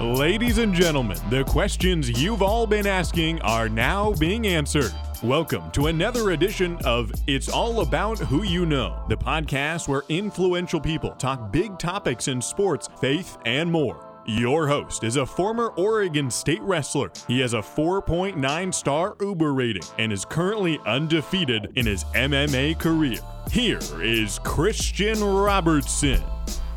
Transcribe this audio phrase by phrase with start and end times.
[0.00, 4.92] Ladies and gentlemen, the questions you've all been asking are now being answered.
[5.22, 10.82] Welcome to another edition of It's All About Who You Know, the podcast where influential
[10.82, 14.06] people talk big topics in sports, faith, and more.
[14.26, 17.10] Your host is a former Oregon State wrestler.
[17.26, 23.20] He has a 4.9 star Uber rating and is currently undefeated in his MMA career.
[23.50, 26.22] Here is Christian Robertson.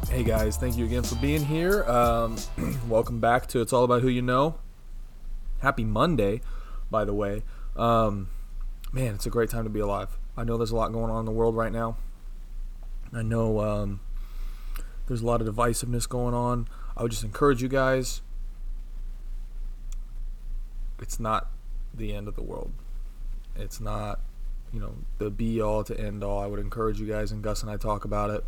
[0.10, 1.84] Hey guys, thank you again for being here.
[1.84, 2.36] Um,
[2.90, 4.56] welcome back to It's All About Who You Know.
[5.60, 6.42] Happy Monday,
[6.90, 7.44] by the way.
[7.76, 8.28] Um,
[8.92, 10.18] man, it's a great time to be alive.
[10.36, 11.96] I know there's a lot going on in the world right now.
[13.14, 14.00] I know um,
[15.08, 16.68] there's a lot of divisiveness going on.
[16.98, 18.22] I would just encourage you guys.
[21.00, 21.52] It's not
[21.94, 22.74] the end of the world.
[23.56, 24.22] It's not,
[24.74, 26.40] you know, the be all to end all.
[26.40, 28.44] I would encourage you guys, and Gus and I talk about it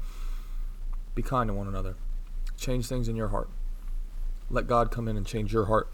[1.15, 1.95] be kind to one another.
[2.57, 3.49] Change things in your heart.
[4.49, 5.91] Let God come in and change your heart,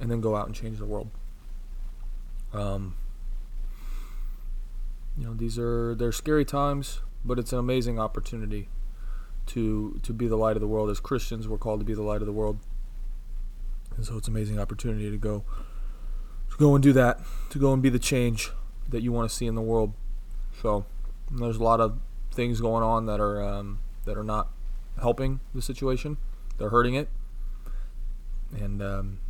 [0.00, 1.10] and then go out and change the world.
[2.52, 2.96] Um,
[5.16, 8.68] you know, these are they're scary times, but it's an amazing opportunity
[9.46, 10.90] to to be the light of the world.
[10.90, 12.58] As Christians, we're called to be the light of the world,
[13.96, 15.44] and so it's an amazing opportunity to go
[16.50, 18.50] to go and do that, to go and be the change
[18.88, 19.92] that you want to see in the world.
[20.60, 20.86] So
[21.30, 21.98] there's a lot of
[22.32, 24.48] things going on that are um, that are not
[25.00, 26.16] helping the situation.
[26.56, 27.08] They're hurting it,
[28.52, 29.20] and um,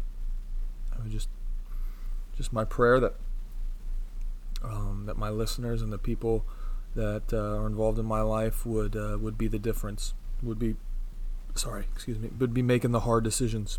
[0.93, 1.29] I just
[2.37, 3.15] just my prayer that
[4.62, 6.45] um, that my listeners and the people
[6.95, 10.15] that uh, are involved in my life would uh, would be the difference.
[10.43, 10.77] Would be
[11.55, 13.79] sorry, excuse me, would be making the hard decisions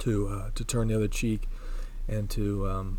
[0.00, 1.48] to uh, to turn the other cheek
[2.08, 2.98] and to um,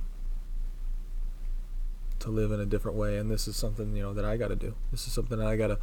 [2.19, 3.17] to live in a different way.
[3.17, 4.75] And this is something you know that I got to do.
[4.91, 5.80] This is something that I got to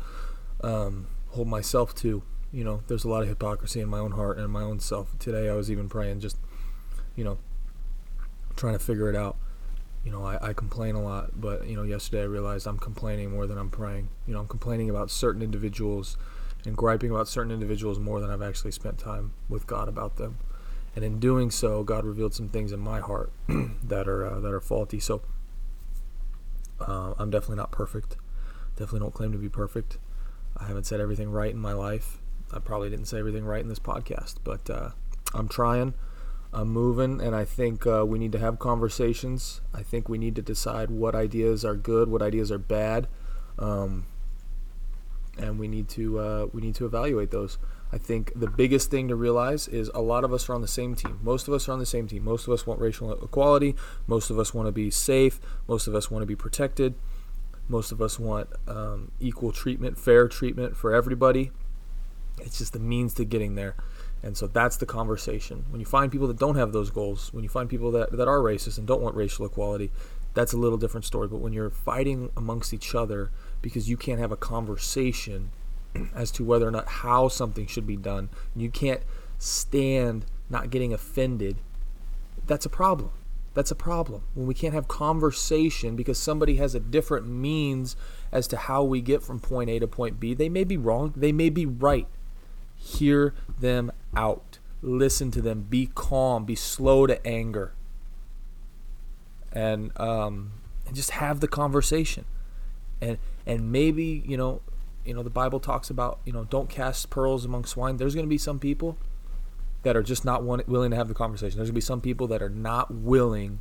[0.67, 2.22] um, hold myself to.
[2.53, 5.19] You know, there's a lot of hypocrisy in my own heart and my own self.
[5.19, 6.39] Today I was even praying, just,
[7.14, 7.39] you know,
[8.56, 9.37] trying to figure it out.
[10.05, 13.32] You know, I, I complain a lot, but, you know, yesterday I realized I'm complaining
[13.32, 14.09] more than I'm praying.
[14.26, 16.16] You know, I'm complaining about certain individuals
[16.65, 20.38] and griping about certain individuals more than I've actually spent time with God about them.
[20.94, 23.32] And in doing so, God revealed some things in my heart
[23.82, 24.99] that are uh, that are faulty.
[24.99, 25.21] So
[26.81, 28.16] uh, I'm definitely not perfect.
[28.76, 29.99] Definitely don't claim to be perfect.
[30.59, 32.19] I haven't said everything right in my life.
[32.53, 34.91] I probably didn't say everything right in this podcast, but uh,
[35.34, 35.94] I'm trying.
[36.53, 39.61] I'm moving, and I think uh, we need to have conversations.
[39.75, 43.09] I think we need to decide what ideas are good, what ideas are bad,
[43.59, 44.06] um,
[45.37, 47.59] and we need to uh, we need to evaluate those.
[47.93, 50.69] I think the biggest thing to realize is a lot of us are on the
[50.69, 51.21] same team.
[51.23, 52.25] Most of us are on the same team.
[52.25, 53.77] Most of us want racial equality.
[54.06, 55.41] Most of us want to be safe.
[55.69, 56.94] Most of us want to be protected.
[57.69, 61.50] Most of us want um, equal treatment, fair treatment for everybody.
[62.41, 63.75] It's just the means to getting there.
[64.22, 65.66] And so that's the conversation.
[65.71, 68.28] When you find people that don't have those goals, when you find people that, that
[68.28, 69.91] are racist and don't want racial equality,
[70.34, 71.28] that's a little different story.
[71.28, 73.31] But when you're fighting amongst each other
[73.62, 75.50] because you can't have a conversation
[76.15, 79.03] as to whether or not how something should be done, you can't
[79.38, 81.56] stand not getting offended,
[82.47, 83.10] that's a problem.
[83.56, 84.21] That's a problem.
[84.34, 87.97] When we can't have conversation because somebody has a different means
[88.31, 91.15] as to how we get from point A to point B, they may be wrong,
[91.17, 92.06] they may be right.
[92.75, 94.59] Hear them out.
[94.83, 95.62] Listen to them.
[95.71, 96.44] Be calm.
[96.44, 97.72] Be slow to anger.
[99.50, 100.53] And um,
[100.87, 102.27] and just have the conversation.
[103.00, 104.61] And and maybe, you know,
[105.03, 107.97] you know, the Bible talks about, you know, don't cast pearls among swine.
[107.97, 108.99] There's going to be some people
[109.86, 111.58] that are just not want, willing to have the conversation.
[111.58, 113.60] There's going to be some people that are not willing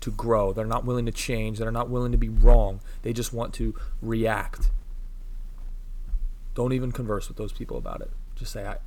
[0.00, 0.54] to grow.
[0.54, 1.58] They're not willing to change.
[1.58, 2.80] They're not willing to be wrong.
[3.02, 4.70] They just want to react.
[6.54, 8.10] Don't even converse with those people about it.
[8.36, 8.78] Just say, I,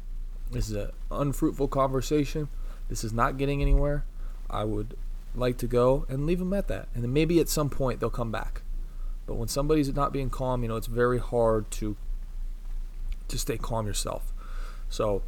[0.50, 2.48] this is an unfruitful conversation.
[2.88, 4.04] This is not getting anywhere.
[4.50, 4.98] I would
[5.36, 6.88] like to go and leave them at that.
[6.96, 8.64] And then maybe at some point they'll come back.
[9.28, 11.96] But when somebody's not being calm, you know, it's very hard to
[13.28, 14.34] to stay calm yourself.
[14.90, 15.22] So,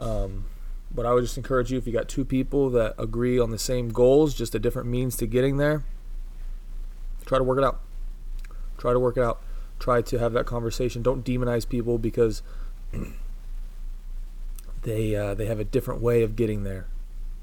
[0.00, 0.46] um,
[0.94, 3.58] but I would just encourage you if you got two people that agree on the
[3.58, 5.84] same goals, just a different means to getting there,
[7.24, 7.80] try to work it out.
[8.78, 9.40] Try to work it out.
[9.78, 11.02] Try to have that conversation.
[11.02, 12.42] Don't demonize people because
[14.82, 16.86] they uh, they have a different way of getting there.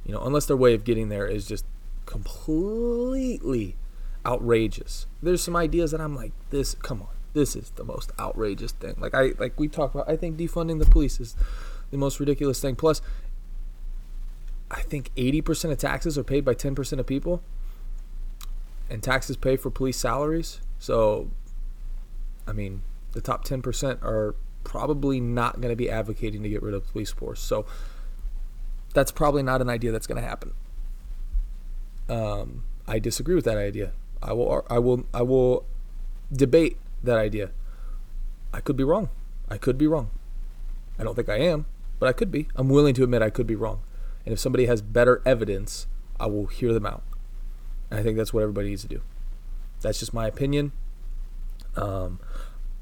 [0.06, 1.66] You know, unless their way of getting there is just
[2.06, 3.76] completely
[4.26, 5.06] outrageous.
[5.22, 6.76] There's some ideas that I'm like, this.
[6.76, 8.96] Come on, this is the most outrageous thing.
[9.00, 10.10] Like I like we talk about.
[10.10, 11.36] I think defunding the police is
[11.92, 12.76] the most ridiculous thing.
[12.76, 13.02] Plus,
[14.72, 17.42] I think 80% of taxes are paid by 10% of people,
[18.90, 20.62] and taxes pay for police salaries.
[20.78, 21.30] So,
[22.48, 22.84] I mean,
[23.14, 26.92] the top 10% are probably not going to be advocating to get rid of the
[26.92, 27.40] police force.
[27.40, 27.66] So,
[28.94, 30.54] that's probably not an idea that's going to happen.
[32.08, 33.92] Um, I disagree with that idea.
[34.22, 35.66] I will I will I will
[36.32, 37.52] debate that idea.
[38.54, 39.10] I could be wrong.
[39.48, 40.10] I could be wrong.
[40.98, 41.66] I don't think I am,
[42.00, 42.48] but I could be.
[42.56, 43.80] I'm willing to admit I could be wrong.
[44.30, 45.88] And if somebody has better evidence,
[46.20, 47.02] I will hear them out.
[47.90, 49.02] And I think that's what everybody needs to do.
[49.82, 50.72] That's just my opinion.
[51.76, 52.20] Um,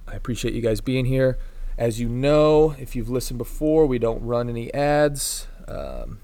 [0.09, 1.37] I appreciate you guys being here.
[1.77, 5.47] As you know, if you've listened before, we don't run any ads.
[5.69, 6.19] Um,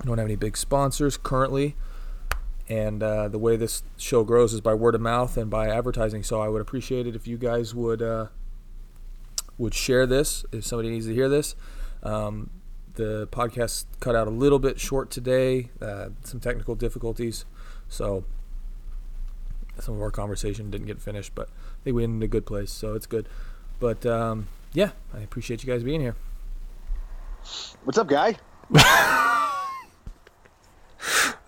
[0.00, 1.76] we don't have any big sponsors currently.
[2.68, 6.24] And uh, the way this show grows is by word of mouth and by advertising.
[6.24, 8.26] So I would appreciate it if you guys would uh,
[9.58, 11.54] would share this if somebody needs to hear this.
[12.02, 12.50] Um,
[12.94, 17.44] the podcast cut out a little bit short today, uh, some technical difficulties.
[17.88, 18.24] So
[19.80, 22.46] some of our conversation didn't get finished, but I think we ended in a good
[22.46, 23.28] place, so it's good.
[23.80, 26.16] But um, yeah, I appreciate you guys being here.
[27.84, 28.36] What's up, guy?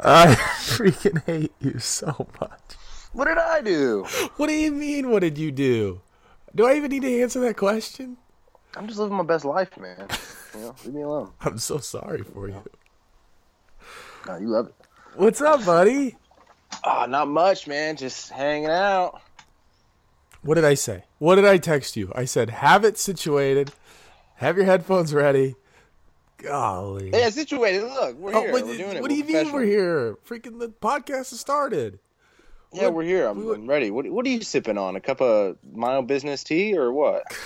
[0.06, 2.60] I freaking hate you so much.
[3.12, 4.04] What did I do?
[4.36, 5.10] What do you mean?
[5.10, 6.00] What did you do?
[6.54, 8.16] Do I even need to answer that question?
[8.76, 10.08] I'm just living my best life, man.
[10.54, 11.32] You know, leave me alone.
[11.40, 12.62] I'm so sorry for you.
[14.24, 14.74] No, you love it.
[15.16, 16.16] What's up, buddy?
[16.84, 17.96] Oh, not much, man.
[17.96, 19.20] Just hanging out.
[20.42, 21.02] What did I say?
[21.18, 22.12] What did I text you?
[22.14, 23.72] I said, have it situated,
[24.36, 25.56] have your headphones ready.
[26.36, 27.10] Golly.
[27.12, 27.82] Yeah, situated.
[27.82, 28.52] Look, we're Oh, here.
[28.52, 29.02] what we're doing it.
[29.02, 30.16] what do We're you mean we're here?
[30.24, 31.98] Freaking the podcast has started.
[32.72, 33.26] Yeah, we're here.
[33.26, 33.90] I'm, we- I'm ready.
[33.90, 34.94] What, what are you sipping on?
[34.94, 37.24] A cup of my own business tea or what?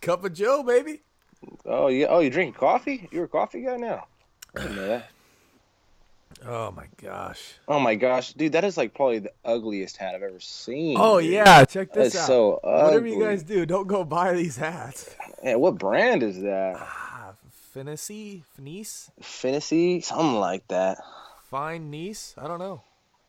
[0.00, 1.00] Cup of Joe, baby.
[1.64, 2.06] Oh, yeah.
[2.08, 3.08] Oh, you drink coffee?
[3.12, 4.06] You're a coffee guy now.
[4.56, 5.10] I didn't know that.
[6.46, 7.54] Oh my gosh.
[7.66, 10.96] Oh my gosh, dude, that is like probably the ugliest hat I've ever seen.
[10.98, 11.32] Oh dude.
[11.32, 12.26] yeah, check this out.
[12.26, 12.84] so ugly.
[12.84, 15.14] Whatever you guys do, don't go buy these hats.
[15.42, 16.76] Yeah, what brand is that?
[16.78, 17.32] Ah,
[17.74, 20.98] Finesy, Finice, Finesy, something like that.
[21.50, 22.34] Fine Niece.
[22.38, 22.82] I don't know.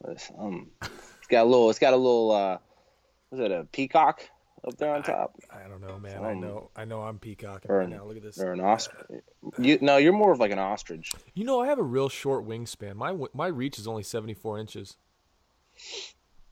[0.08, 1.70] It's, um, it's got a little.
[1.70, 2.32] It's got a little.
[2.32, 2.58] uh
[3.32, 4.30] Was it a peacock
[4.68, 6.24] up there on top, I don't know, man.
[6.24, 6.70] I Um, know.
[6.76, 7.02] I know.
[7.02, 8.04] I'm peacocking or right an- now.
[8.06, 8.40] Look at this.
[8.40, 9.22] or an ostrich?
[9.58, 11.12] You no, you're more of like an ostrich.
[11.34, 12.96] You know, I have a real short wingspan.
[12.96, 14.98] My my reach is only 74 inches.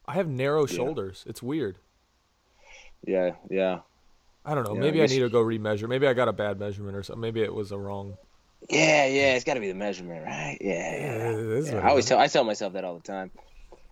[0.08, 1.24] I have narrow shoulders.
[1.28, 1.78] It's weird.
[3.06, 3.80] Yeah, yeah,
[4.46, 4.74] I don't know.
[4.74, 5.88] Yeah, Maybe I, guess- need to go remeasure.
[5.88, 7.22] Maybe I got a bad measurement or something.
[7.22, 8.18] Maybe it was a wrong.
[8.70, 9.36] yeah, yeah.
[9.36, 10.58] It's got to be the measurement, right?
[10.62, 11.60] Yeah, Yeah, yeah.
[11.74, 11.78] yeah.
[11.86, 12.20] I always tell.
[12.20, 13.32] I tell myself that all the time.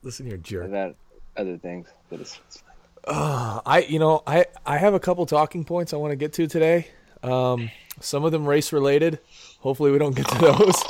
[0.01, 0.65] Listen here, jerk.
[0.65, 0.95] About
[1.37, 2.63] other things, but it's, it's.
[3.07, 6.33] Uh, I you know I I have a couple talking points I want to get
[6.33, 6.87] to today.
[7.21, 7.69] Um,
[7.99, 9.19] some of them race related.
[9.59, 10.83] Hopefully we don't get to those,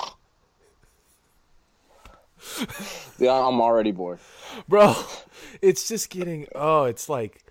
[3.17, 4.19] Yeah, I'm already bored.
[4.67, 4.95] bro.
[5.61, 7.41] It's just getting oh, it's like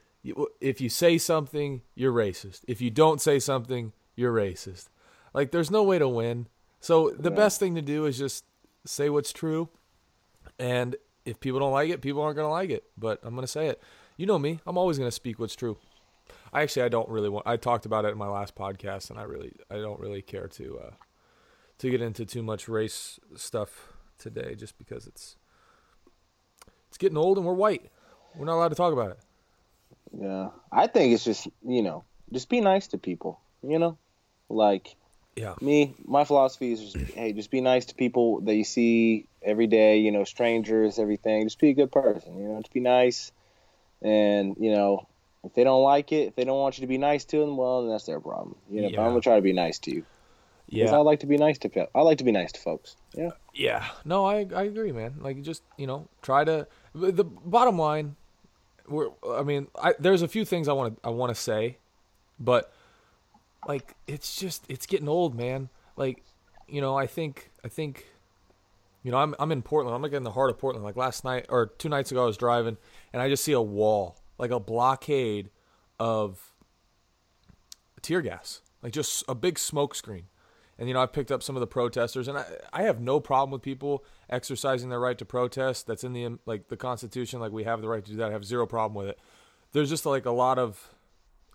[0.61, 2.61] if you say something, you're racist.
[2.67, 4.89] If you don't say something, you're racist.
[5.33, 6.47] Like there's no way to win.
[6.81, 8.45] So the best thing to do is just
[8.85, 9.69] say what's true,
[10.59, 12.85] and if people don't like it, people aren't gonna like it.
[12.97, 13.83] But I'm gonna say it.
[14.17, 14.61] You know me.
[14.67, 15.77] I'm always gonna speak what's true.
[16.53, 17.47] I actually I don't really want.
[17.47, 20.47] I talked about it in my last podcast, and I really I don't really care
[20.49, 20.91] to uh,
[21.79, 25.37] to get into too much race stuff today, just because it's
[26.89, 27.91] it's getting old and we're white.
[28.37, 29.19] We're not allowed to talk about it.
[30.17, 33.41] Yeah, I think it's just you know, just be nice to people.
[33.63, 33.99] You know,
[34.49, 34.95] like
[35.35, 35.55] Yeah.
[35.61, 39.67] me, my philosophy is just hey, just be nice to people that you see every
[39.67, 39.99] day.
[39.99, 41.47] You know, strangers, everything.
[41.47, 42.39] Just be a good person.
[42.39, 43.33] You know, just be nice.
[44.03, 45.07] And you know,
[45.45, 47.57] if they don't like it, if they don't want you to be nice to them,
[47.57, 48.57] well, then that's their problem.
[48.71, 49.01] You know, Yeah.
[49.01, 50.05] I'm gonna try to be nice to you.
[50.87, 52.97] 'Cause I like to be nice to I like to be nice to folks.
[53.15, 53.31] Yeah.
[53.53, 53.85] Yeah.
[54.05, 55.17] No, I I agree, man.
[55.21, 56.67] Like just you know try to.
[56.95, 58.17] The the bottom line,
[58.89, 59.11] we're.
[59.31, 61.77] I mean, I there's a few things I want to I want to say,
[62.41, 62.73] but
[63.69, 65.69] like it's just it's getting old, man.
[65.97, 66.23] Like
[66.67, 68.07] you know I think I think.
[69.03, 69.95] You know, I'm I'm in Portland.
[69.95, 70.83] I'm like in the heart of Portland.
[70.83, 72.79] Like last night or two nights ago, I was driving
[73.15, 75.51] and I just see a wall, like a blockade
[76.01, 76.53] of
[78.03, 80.25] tear gas, like just a big smoke screen.
[80.81, 83.21] And you know, I picked up some of the protesters, and I I have no
[83.21, 85.87] problem with people exercising their right to protest.
[85.87, 87.39] That's in the um, like the Constitution.
[87.39, 88.31] Like we have the right to do that.
[88.31, 89.21] I have zero problem with it.
[89.71, 90.93] There's just like a lot of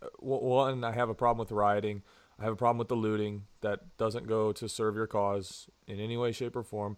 [0.01, 0.85] uh, one.
[0.85, 2.03] I have a problem with rioting.
[2.39, 5.99] I have a problem with the looting that doesn't go to serve your cause in
[5.99, 6.95] any way, shape, or form.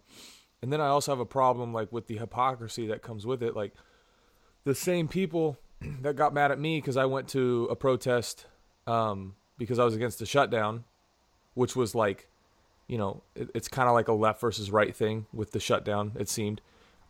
[0.62, 3.56] And then I also have a problem like with the hypocrisy that comes with it.
[3.56, 3.74] Like
[4.64, 5.58] the same people
[6.02, 8.46] that got mad at me because I went to a protest
[8.86, 10.84] um, because I was against the shutdown,
[11.54, 12.28] which was like,
[12.86, 16.12] you know, it, it's kind of like a left versus right thing with the shutdown.
[16.18, 16.60] It seemed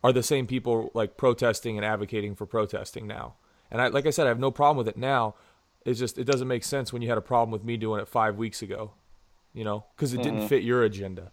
[0.03, 3.35] are the same people like protesting and advocating for protesting now.
[3.71, 5.35] And I, like I said, I have no problem with it now.
[5.85, 8.07] It's just it doesn't make sense when you had a problem with me doing it
[8.07, 8.91] five weeks ago.
[9.53, 10.35] you know, because it mm-hmm.
[10.35, 11.31] didn't fit your agenda.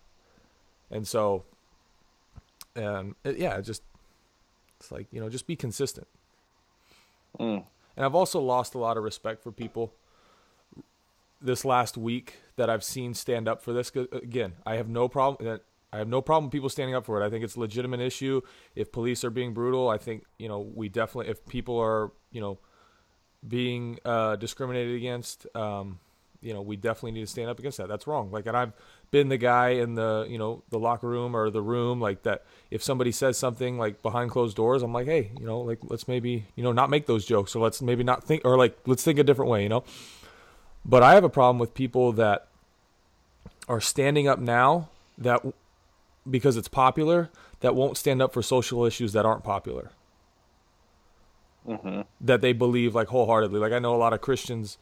[0.91, 1.45] And so,
[2.77, 3.83] and it, yeah, it just
[4.81, 6.09] it's like you know, just be consistent.
[7.39, 7.65] Mm.
[7.97, 9.93] And I've also lost a lot of respect for people
[11.41, 13.93] this last week that I've seen stand up for this.
[13.95, 15.61] Again, I have no problem.
[15.93, 17.27] I have no problem with people standing up for it.
[17.27, 18.41] I think it's a legitimate issue.
[18.75, 21.31] If police are being brutal, I think you know we definitely.
[21.31, 22.59] If people are you know
[23.47, 25.99] being uh, discriminated against, um,
[26.43, 27.89] you know we definitely need to stand up against that.
[27.89, 28.31] That's wrong.
[28.31, 28.73] Like, and I've
[29.11, 32.45] been the guy in the you know the locker room or the room like that.
[32.71, 36.09] If somebody says something like behind closed doors, I'm like, hey, you know, like let's
[36.09, 39.05] maybe you know not make those jokes or let's maybe not think or like let's
[39.05, 39.85] think a different way, you know.
[40.85, 42.49] But I have a problem with people that
[43.69, 45.43] are standing up now that
[46.29, 47.31] because it's popular
[47.61, 49.91] that won't stand up for social issues that aren't popular.
[51.69, 52.03] Mm-hmm.
[52.21, 53.61] That they believe like wholeheartedly.
[53.61, 54.79] Like I know a lot of Christians,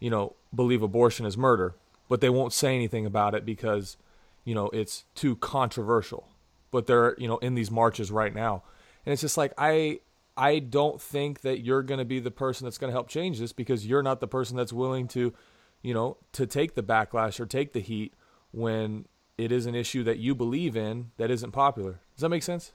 [0.00, 1.74] you know, believe abortion is murder,
[2.08, 3.96] but they won't say anything about it because,
[4.44, 6.26] you know, it's too controversial.
[6.72, 8.62] But they're, you know, in these marches right now.
[9.04, 10.00] And it's just like I
[10.36, 13.38] I don't think that you're going to be the person that's going to help change
[13.38, 15.34] this because you're not the person that's willing to,
[15.82, 18.14] you know, to take the backlash or take the heat
[18.52, 22.00] when it is an issue that you believe in that isn't popular.
[22.14, 22.72] Does that make sense?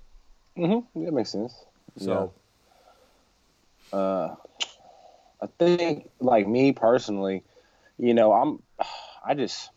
[0.57, 1.05] Mm-hmm.
[1.05, 1.65] That makes sense.
[1.97, 2.33] So,
[3.91, 3.99] yeah.
[3.99, 4.35] uh,
[5.45, 7.43] I think like me personally,
[7.97, 8.63] you know, I'm,
[9.25, 9.69] I just,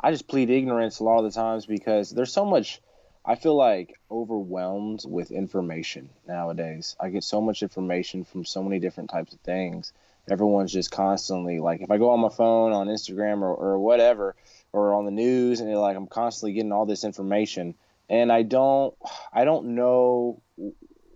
[0.00, 2.80] I just plead ignorance a lot of the times because there's so much.
[3.22, 6.96] I feel like overwhelmed with information nowadays.
[6.98, 9.92] I get so much information from so many different types of things.
[10.30, 14.36] Everyone's just constantly like, if I go on my phone, on Instagram, or, or whatever,
[14.72, 17.74] or on the news and like I'm constantly getting all this information
[18.08, 18.94] and I don't
[19.32, 20.40] I don't know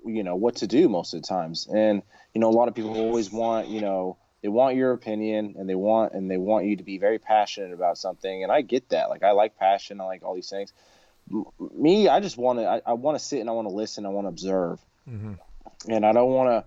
[0.07, 2.03] you know what to do most of the times and
[2.35, 5.67] you know a lot of people always want you know they want your opinion and
[5.67, 8.43] they want and they want you to be very passionate about something.
[8.43, 9.09] And I get that.
[9.09, 10.03] Like I like passion.
[10.03, 10.71] I like all these things.
[11.75, 14.05] Me I just want to I, I want to sit and I want to listen.
[14.05, 14.81] I want to observe.
[15.09, 15.35] Mm-hmm.
[15.91, 16.67] and I don't want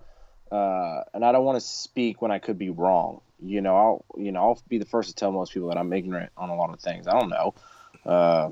[0.50, 3.20] to uh, and I don't want to speak when I could be wrong.
[3.40, 5.92] You know, I'll you know I'll be the first to tell most people that I'm
[5.92, 7.06] ignorant on a lot of things.
[7.06, 7.54] I don't know,
[8.04, 8.50] uh,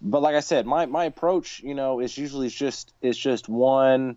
[0.00, 4.16] but like I said, my my approach, you know, is usually just it's just one,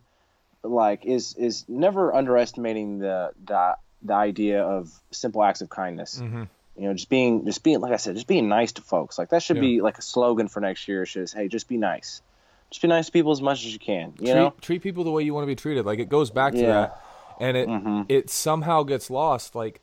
[0.64, 6.20] like is is never underestimating the the the idea of simple acts of kindness.
[6.22, 6.44] Mm-hmm.
[6.78, 9.18] You know, just being just being like I said, just being nice to folks.
[9.18, 9.62] Like that should yeah.
[9.62, 11.04] be like a slogan for next year.
[11.04, 12.22] It's just hey, just be nice.
[12.70, 14.14] Just be nice to people as much as you can.
[14.20, 15.86] You treat, know, treat people the way you want to be treated.
[15.86, 16.68] Like it goes back to yeah.
[16.68, 17.02] that,
[17.40, 18.04] and it mm-hmm.
[18.08, 19.56] it somehow gets lost.
[19.56, 19.82] Like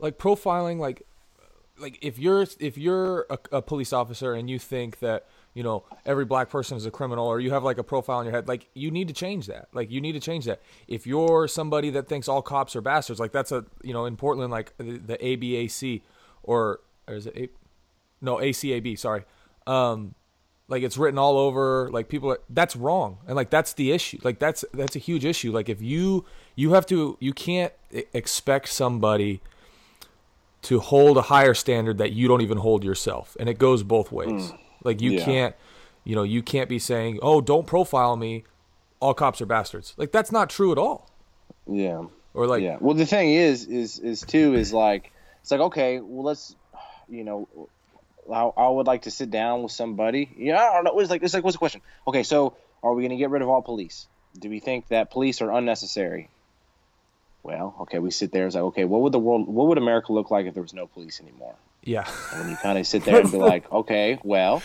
[0.00, 1.06] like profiling like
[1.78, 5.84] like if you're if you're a, a, police officer and you think that you know
[6.06, 8.46] every black person is a criminal or you have like a profile in your head
[8.46, 9.68] like you need to change that.
[9.72, 10.60] Like you need to change that.
[10.86, 14.16] If you're somebody that thinks all cops are bastards like that's a you know in
[14.16, 16.02] portland like the, the abac
[16.42, 17.48] or, or is it a,
[18.20, 19.24] no acab sorry.
[19.66, 20.14] Um
[20.68, 24.18] like it's written all over like people are, that's wrong and like that's the issue.
[24.22, 25.50] Like that's that's a huge issue.
[25.50, 27.72] Like if you you have to you can't
[28.12, 29.40] expect somebody
[30.62, 34.12] to hold a higher standard that you don't even hold yourself and it goes both
[34.12, 34.52] ways.
[34.52, 34.58] Mm.
[34.84, 35.24] Like you yeah.
[35.24, 35.56] can't
[36.04, 38.44] you know you can't be saying oh don't profile me.
[39.00, 39.94] All cops are bastards.
[39.96, 41.10] Like that's not true at all.
[41.66, 42.04] Yeah.
[42.34, 42.76] Or like yeah.
[42.80, 46.54] Well the thing is is is too is like it's like okay well let's
[47.08, 47.48] you know
[48.32, 50.30] I, I would like to sit down with somebody.
[50.36, 50.98] Yeah i don't know.
[51.00, 51.80] It's like it's like what's the question?
[52.06, 54.06] Okay so are we going to get rid of all police?
[54.38, 56.30] Do we think that police are unnecessary?
[57.42, 60.12] Well, okay, we sit there and say, okay, what would the world, what would America
[60.12, 61.54] look like if there was no police anymore?
[61.82, 62.08] Yeah.
[62.34, 64.62] And you kind of sit there and be like, okay, well,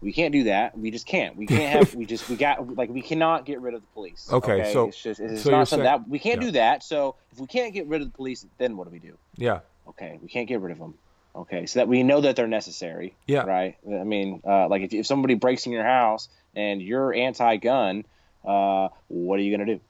[0.00, 0.76] we can't do that.
[0.78, 1.36] We just can't.
[1.36, 1.94] We can't have.
[1.94, 4.28] we just we got like we cannot get rid of the police.
[4.30, 4.72] Okay, okay?
[4.72, 6.46] so it's just it's so not something saying, that we can't yeah.
[6.46, 6.82] do that.
[6.82, 9.16] So if we can't get rid of the police, then what do we do?
[9.36, 9.60] Yeah.
[9.88, 10.94] Okay, we can't get rid of them.
[11.34, 13.16] Okay, so that we know that they're necessary.
[13.26, 13.44] Yeah.
[13.44, 13.76] Right.
[13.86, 18.04] I mean, uh, like if if somebody breaks in your house and you're anti-gun,
[18.44, 19.80] uh, what are you gonna do?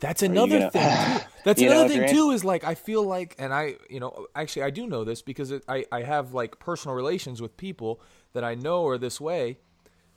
[0.00, 1.18] That's another gonna, thing.
[1.18, 1.24] Too.
[1.44, 2.30] That's another thing too.
[2.30, 5.50] Is like I feel like, and I, you know, actually I do know this because
[5.50, 8.00] it, I I have like personal relations with people
[8.32, 9.58] that I know are this way.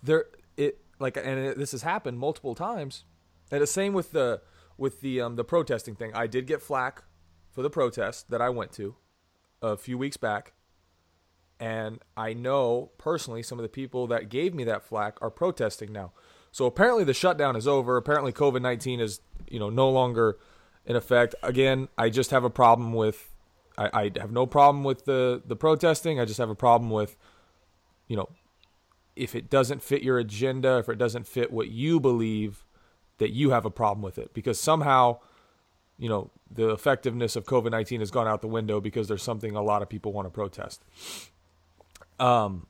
[0.04, 0.26] There,
[0.58, 3.04] it like, and it, this has happened multiple times.
[3.52, 4.42] And the same with the
[4.78, 6.12] with the um the protesting thing.
[6.14, 7.04] I did get flack
[7.52, 8.96] for the protest that I went to
[9.62, 10.54] a few weeks back.
[11.60, 15.94] And I know personally some of the people that gave me that flack are protesting
[15.94, 16.12] now.
[16.56, 17.98] So apparently the shutdown is over.
[17.98, 19.20] Apparently COVID nineteen is
[19.50, 20.38] you know no longer
[20.86, 21.36] in effect.
[21.44, 23.30] Again, I just have a problem with.
[23.78, 26.18] I, I have no problem with the the protesting.
[26.18, 27.18] I just have a problem with,
[28.08, 28.30] you know,
[29.18, 32.64] if it doesn't fit your agenda, if it doesn't fit what you believe,
[33.18, 35.20] that you have a problem with it because somehow
[35.98, 39.58] you know, the effectiveness of COVID 19 has gone out the window because there's something
[39.58, 40.86] a lot of people want to protest.
[42.18, 42.68] Um,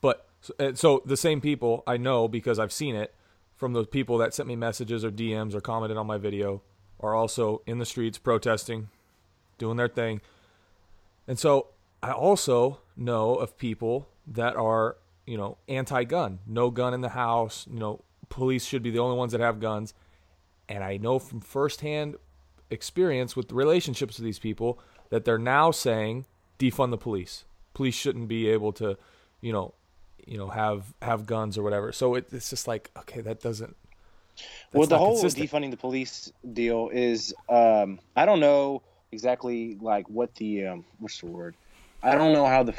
[0.00, 0.28] but
[0.74, 3.14] so the same people I know because I've seen it
[3.58, 6.62] from those people that sent me messages or DMs or commented on my video
[7.00, 8.88] are also in the streets protesting,
[9.58, 10.20] doing their thing.
[11.26, 11.66] And so
[12.02, 14.96] I also know of people that are,
[15.26, 19.16] you know, anti-gun, no gun in the house, you know, police should be the only
[19.16, 19.92] ones that have guns.
[20.68, 22.16] And I know from firsthand
[22.70, 24.78] experience with the relationships with these people
[25.10, 26.26] that they're now saying
[26.58, 27.44] defund the police.
[27.74, 28.96] Police shouldn't be able to,
[29.40, 29.74] you know,
[30.28, 31.92] you know, have have guns or whatever.
[31.92, 33.74] So it, it's just like, okay, that doesn't.
[34.72, 35.50] Well, the whole consistent.
[35.50, 41.20] defunding the police deal is, um, I don't know exactly like what the um, what's
[41.20, 41.54] the word.
[42.02, 42.74] I don't know how the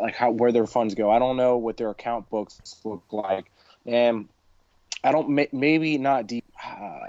[0.00, 1.10] like how where their funds go.
[1.10, 3.50] I don't know what their account books look like,
[3.86, 4.28] and
[5.02, 6.44] I don't maybe not deep.
[6.64, 7.00] Uh,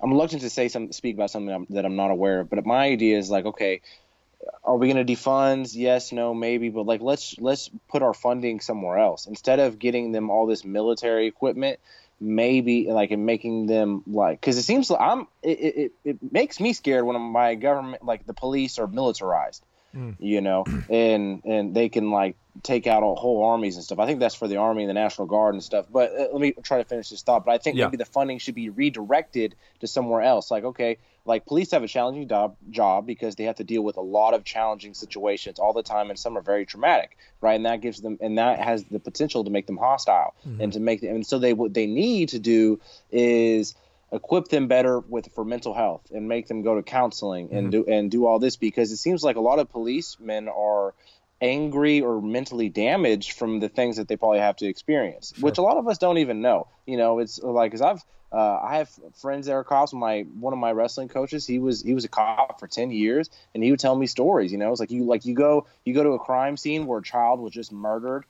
[0.00, 2.84] I'm reluctant to say some speak about something that I'm not aware of, but my
[2.84, 3.80] idea is like, okay,
[4.64, 5.70] are we going to defund?
[5.74, 10.12] Yes, no, maybe, but like let's let's put our funding somewhere else instead of getting
[10.12, 11.78] them all this military equipment.
[12.20, 16.58] Maybe like and making them like because it seems like I'm it, it, it makes
[16.58, 19.62] me scared when my government like the police are militarized
[19.94, 20.16] mm.
[20.18, 23.98] you know, and and they can like take out all whole armies and stuff.
[23.98, 25.86] I think that's for the army and the national guard and stuff.
[25.90, 27.44] But uh, let me try to finish this thought.
[27.44, 27.86] But I think yeah.
[27.86, 30.50] maybe the funding should be redirected to somewhere else.
[30.50, 33.96] Like okay, like police have a challenging job job because they have to deal with
[33.96, 37.54] a lot of challenging situations all the time, and some are very traumatic, right?
[37.54, 40.60] And that gives them and that has the potential to make them hostile mm-hmm.
[40.60, 41.16] and to make them.
[41.16, 43.74] And so they what they need to do is
[44.10, 47.82] equip them better with for mental health and make them go to counseling and mm-hmm.
[47.82, 50.94] do and do all this because it seems like a lot of policemen are
[51.40, 55.44] angry or mentally damaged from the things that they probably have to experience, sure.
[55.44, 56.68] which a lot of us don't even know.
[56.86, 59.92] You know, it's like because I've uh, I have friends that are cops.
[59.92, 63.30] My one of my wrestling coaches, he was he was a cop for ten years,
[63.54, 64.52] and he would tell me stories.
[64.52, 66.98] You know, it's like you like you go you go to a crime scene where
[66.98, 68.24] a child was just murdered,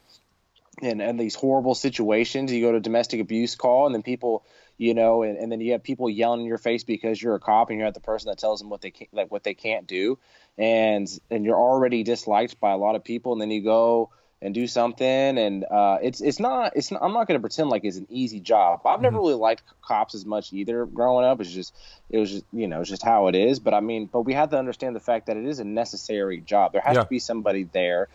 [0.82, 2.52] and and these horrible situations.
[2.52, 4.44] You go to domestic abuse call, and then people
[4.79, 7.40] you know, and, and then you have people yelling in your face because you're a
[7.40, 9.55] cop and you're not the person that tells them what they can, like what they
[9.55, 10.18] can't do,
[10.57, 14.55] and and you're already disliked by a lot of people, and then you go and
[14.55, 17.85] do something, and uh, it's it's not it's not, I'm not going to pretend like
[17.85, 18.83] it's an easy job.
[18.87, 19.26] I've never mm-hmm.
[19.26, 21.40] really liked cops as much either growing up.
[21.40, 21.74] It's just
[22.09, 23.59] it was just you know it's just how it is.
[23.59, 26.40] But I mean, but we have to understand the fact that it is a necessary
[26.40, 26.72] job.
[26.72, 27.02] There has yeah.
[27.02, 28.09] to be somebody there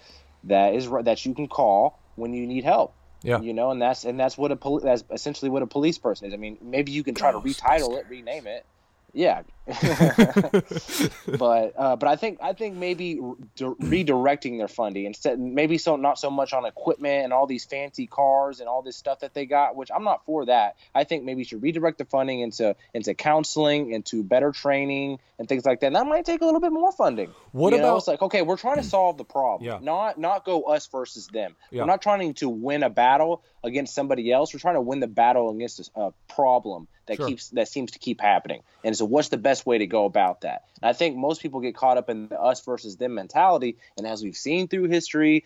[0.45, 3.39] that is that you can call when you need help yeah.
[3.39, 6.27] You know, and that's and that's what a poli- that's essentially what a police person
[6.27, 6.33] is.
[6.33, 8.65] I mean, maybe you can try to retitle it, rename it,
[9.13, 9.43] yeah,
[11.37, 15.95] but uh, but I think I think maybe re- redirecting their funding instead maybe so
[15.95, 19.33] not so much on equipment and all these fancy cars and all this stuff that
[19.33, 20.75] they got, which I'm not for that.
[20.93, 25.47] I think maybe you should redirect the funding into into counseling, into better training and
[25.47, 25.87] things like that.
[25.87, 27.33] And that might take a little bit more funding.
[27.53, 27.97] What you about know?
[27.97, 29.79] it's like okay, we're trying to solve the problem, yeah.
[29.81, 31.55] not not go us versus them.
[31.71, 31.83] Yeah.
[31.83, 34.53] We're not trying to win a battle against somebody else.
[34.53, 37.27] We're trying to win the battle against a, a problem that sure.
[37.27, 38.61] keeps that seems to keep happening.
[38.83, 40.65] And so, what's the best way to go about that?
[40.81, 44.07] And I think most people get caught up in the us versus them mentality, and
[44.07, 45.45] as we've seen through history,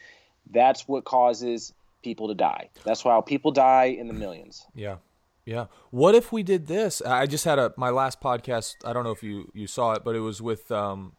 [0.52, 2.70] that's what causes people to die.
[2.84, 4.66] That's why people die in the millions.
[4.74, 4.98] Yeah.
[5.46, 5.68] Yeah.
[5.92, 7.02] What if we did this?
[7.02, 8.76] I just had a my last podcast.
[8.84, 11.14] I don't know if you you saw it, but it was with um,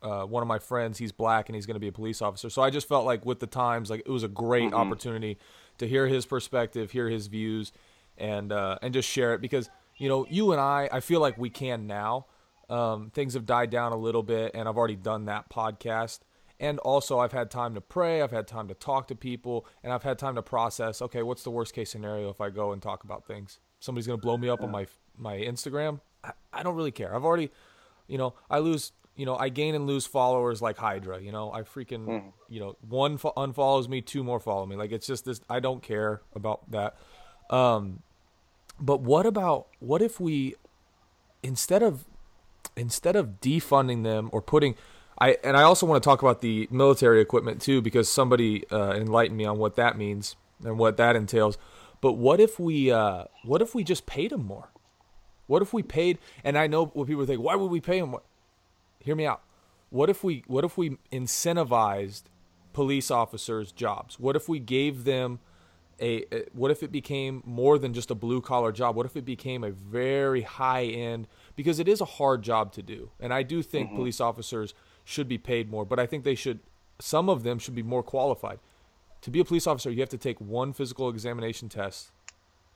[0.00, 0.98] uh, one of my friends.
[0.98, 2.50] He's black and he's going to be a police officer.
[2.50, 4.74] So I just felt like with the times, like it was a great mm-hmm.
[4.74, 5.38] opportunity
[5.78, 7.72] to hear his perspective, hear his views,
[8.16, 11.38] and uh, and just share it because you know you and I I feel like
[11.38, 12.26] we can now.
[12.70, 16.20] Um, things have died down a little bit, and I've already done that podcast.
[16.60, 18.22] And also, I've had time to pray.
[18.22, 21.02] I've had time to talk to people, and I've had time to process.
[21.02, 23.58] Okay, what's the worst case scenario if I go and talk about things?
[23.80, 26.00] Somebody's gonna blow me up on my my Instagram.
[26.22, 27.14] I, I don't really care.
[27.14, 27.50] I've already,
[28.06, 31.20] you know, I lose you know, I gain and lose followers like Hydra.
[31.20, 32.32] You know, I freaking, mm.
[32.48, 34.76] you know, one fo- unfollows me, two more follow me.
[34.76, 35.40] Like it's just this.
[35.48, 36.96] I don't care about that.
[37.50, 38.02] Um,
[38.80, 40.54] but what about what if we
[41.42, 42.04] instead of
[42.76, 44.74] instead of defunding them or putting
[45.18, 48.92] I and I also want to talk about the military equipment too because somebody uh,
[48.92, 51.56] enlightened me on what that means and what that entails.
[52.00, 54.70] But what if we uh, what if we just paid them more?
[55.46, 56.18] What if we paid?
[56.42, 57.40] And I know what people think.
[57.40, 58.16] Why would we pay them?
[58.98, 59.42] Hear me out.
[59.90, 62.24] What if we what if we incentivized
[62.72, 64.18] police officers' jobs?
[64.18, 65.38] What if we gave them
[66.00, 68.96] a, a, what if it became more than just a blue collar job?
[68.96, 72.82] What if it became a very high end because it is a hard job to
[72.82, 73.10] do.
[73.20, 73.96] And I do think mm-hmm.
[73.96, 76.60] police officers should be paid more, but I think they should
[77.00, 78.60] some of them should be more qualified.
[79.22, 82.10] To be a police officer, you have to take one physical examination test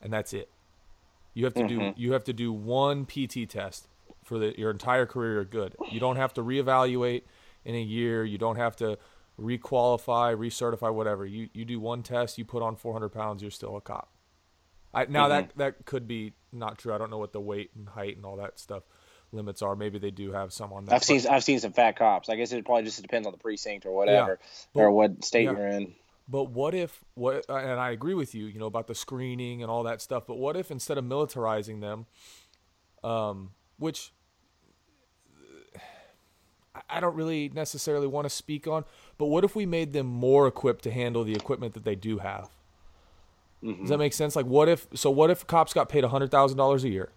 [0.00, 0.50] and that's it.
[1.34, 1.90] You have to mm-hmm.
[1.90, 3.88] do you have to do one PT test
[4.24, 5.74] for the, your entire career, you're good.
[5.90, 7.22] You don't have to reevaluate
[7.64, 8.24] in a year.
[8.24, 8.98] You don't have to
[9.40, 11.24] requalify, recertify, whatever.
[11.24, 14.12] You you do one test, you put on 400 pounds, you're still a cop.
[14.92, 15.30] I, now mm-hmm.
[15.30, 16.94] that that could be not true.
[16.94, 18.82] I don't know what the weight and height and all that stuff
[19.32, 19.76] limits are.
[19.76, 20.94] Maybe they do have some on that.
[20.94, 22.28] I've seen I've seen some fat cops.
[22.28, 25.24] I guess it probably just depends on the precinct or whatever, yeah, but, or what
[25.24, 25.52] state yeah.
[25.52, 25.94] you're in.
[26.28, 27.46] But what if what?
[27.48, 30.24] And I agree with you, you know, about the screening and all that stuff.
[30.26, 32.06] But what if instead of militarizing them,
[33.02, 34.12] um, which
[36.88, 38.84] I don't really necessarily want to speak on,
[39.18, 42.18] but what if we made them more equipped to handle the equipment that they do
[42.18, 42.48] have?
[43.62, 43.82] Mm-hmm.
[43.82, 44.36] Does that make sense?
[44.36, 44.86] Like, what if?
[44.94, 47.10] So, what if cops got paid hundred thousand dollars a year?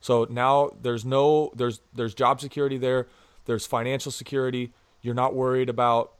[0.00, 3.06] So now there's no there's there's job security there.
[3.46, 4.72] There's financial security.
[5.02, 6.12] You're not worried about.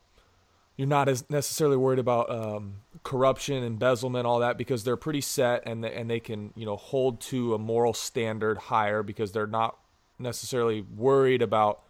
[0.76, 5.64] You're not as necessarily worried about um, corruption, embezzlement, all that because they're pretty set
[5.66, 9.46] and they, and they can you know hold to a moral standard higher because they're
[9.46, 9.76] not
[10.18, 11.82] necessarily worried about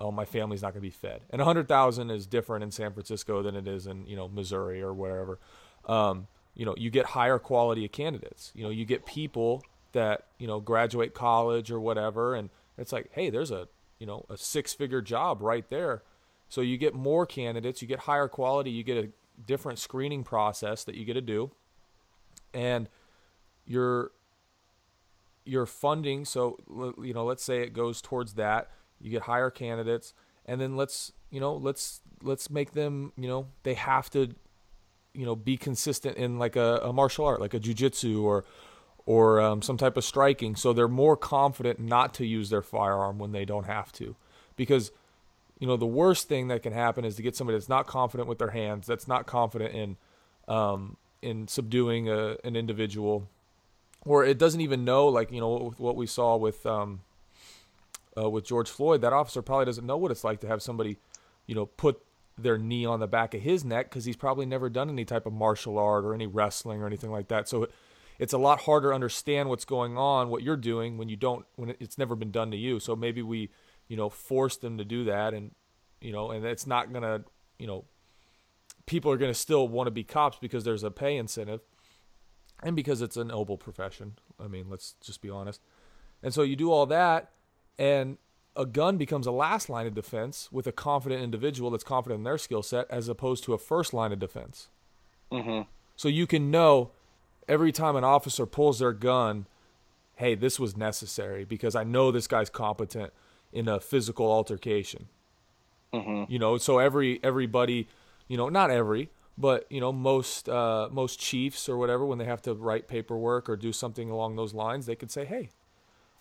[0.00, 1.22] oh my family's not going to be fed.
[1.30, 4.92] And 100,000 is different in San Francisco than it is in you know Missouri or
[4.92, 5.38] wherever.
[5.86, 8.52] Um, you know you get higher quality of candidates.
[8.54, 13.10] You know you get people that you know graduate college or whatever and it's like
[13.12, 16.02] hey there's a you know a six figure job right there
[16.48, 19.08] so you get more candidates you get higher quality you get a
[19.46, 21.50] different screening process that you get to do
[22.52, 22.88] and
[23.66, 24.12] your
[25.44, 26.58] your funding so
[27.02, 30.14] you know let's say it goes towards that you get higher candidates
[30.46, 34.34] and then let's you know let's let's make them you know they have to
[35.14, 38.44] you know be consistent in like a, a martial art like a jiu-jitsu or
[39.08, 43.18] or um, some type of striking, so they're more confident not to use their firearm
[43.18, 44.14] when they don't have to.
[44.54, 44.92] Because,
[45.58, 48.28] you know, the worst thing that can happen is to get somebody that's not confident
[48.28, 49.96] with their hands, that's not confident in
[50.46, 53.30] um, in subduing a, an individual,
[54.04, 57.00] or it doesn't even know, like you know, what we saw with um,
[58.18, 59.00] uh, with George Floyd.
[59.02, 60.98] That officer probably doesn't know what it's like to have somebody,
[61.46, 62.00] you know, put
[62.36, 65.26] their knee on the back of his neck because he's probably never done any type
[65.26, 67.48] of martial art or any wrestling or anything like that.
[67.48, 67.68] So
[68.18, 71.46] it's a lot harder to understand what's going on, what you're doing when you don't
[71.56, 72.80] when it's never been done to you.
[72.80, 73.50] So maybe we,
[73.86, 75.52] you know, force them to do that, and
[76.00, 77.24] you know, and it's not gonna,
[77.58, 77.84] you know,
[78.86, 81.60] people are gonna still want to be cops because there's a pay incentive,
[82.62, 84.18] and because it's a noble profession.
[84.40, 85.60] I mean, let's just be honest.
[86.22, 87.30] And so you do all that,
[87.78, 88.18] and
[88.56, 92.24] a gun becomes a last line of defense with a confident individual that's confident in
[92.24, 94.68] their skill set, as opposed to a first line of defense.
[95.30, 95.62] Mm-hmm.
[95.94, 96.90] So you can know
[97.48, 99.46] every time an officer pulls their gun,
[100.16, 103.12] hey, this was necessary because I know this guy's competent
[103.52, 105.06] in a physical altercation.
[105.94, 106.30] Mm-hmm.
[106.30, 107.88] You know, so every everybody,
[108.26, 112.26] you know, not every, but you know, most uh, most chiefs or whatever, when they
[112.26, 115.48] have to write paperwork or do something along those lines, they could say, hey,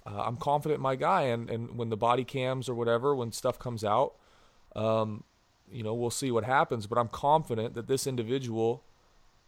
[0.08, 3.32] uh, I'm confident in my guy, and and when the body cams or whatever, when
[3.32, 4.14] stuff comes out,
[4.76, 5.24] um,
[5.70, 8.84] you know, we'll see what happens, but I'm confident that this individual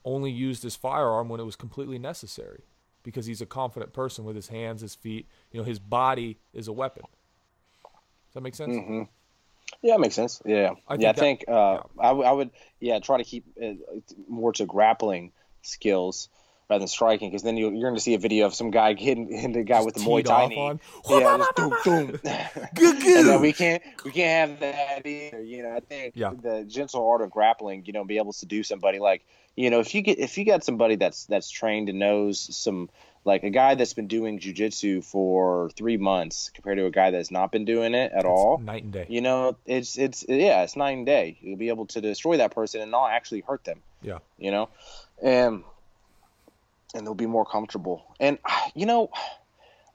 [0.03, 2.63] only used his firearm when it was completely necessary
[3.03, 5.27] because he's a confident person with his hands, his feet.
[5.51, 7.03] You know, his body is a weapon.
[7.83, 8.75] Does that make sense?
[8.75, 9.03] Mm-hmm.
[9.81, 10.41] Yeah, it makes sense.
[10.45, 11.11] Yeah, I yeah.
[11.11, 11.81] I think uh, yeah.
[11.99, 13.77] I, w- I would yeah try to keep it
[14.27, 16.29] more to grappling skills
[16.69, 18.93] rather than striking, because then you, are going to see a video of some guy
[18.93, 20.79] getting, hitting the guy with the Muay Thai knee.
[21.09, 22.19] Yeah, just boom, boom.
[22.23, 25.41] and then we can't we can't have that either.
[25.41, 26.31] You know, I think yeah.
[26.39, 29.79] the gentle art of grappling, you know, be able to do somebody like you know,
[29.79, 32.89] if you get if you got somebody that's that's trained and knows some
[33.25, 37.29] like a guy that's been doing jujitsu for three months compared to a guy that's
[37.29, 39.05] not been doing it at all, night and day.
[39.09, 41.37] You know, it's it's yeah, it's night and day.
[41.41, 43.81] You'll be able to destroy that person and not actually hurt them.
[44.01, 44.19] Yeah.
[44.37, 44.69] You know,
[45.21, 45.63] and
[46.93, 48.05] and they'll be more comfortable.
[48.19, 48.37] And
[48.75, 49.09] you know,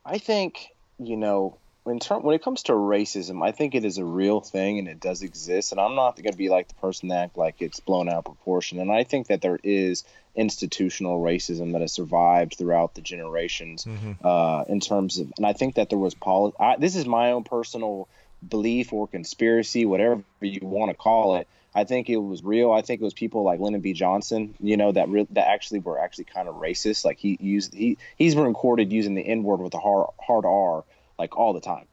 [0.05, 3.99] I think you know when term when it comes to racism, I think it is
[3.99, 5.71] a real thing and it does exist.
[5.71, 8.17] And I'm not going to be like the person that act like it's blown out
[8.17, 8.81] of proportion.
[8.81, 10.05] And I think that there is
[10.35, 14.13] institutional racism that has survived throughout the generations mm-hmm.
[14.27, 15.31] uh, in terms of.
[15.37, 18.09] And I think that there was poli- I, This is my own personal
[18.47, 21.47] belief or conspiracy, whatever you want to call it.
[21.75, 22.71] I think it was real.
[22.71, 23.93] I think it was people like Lyndon B.
[23.93, 27.05] Johnson, you know, that re- that actually were actually kind of racist.
[27.05, 30.45] Like he used he he's been recorded using the N word with a hard hard
[30.45, 30.85] R
[31.19, 31.87] like all the time,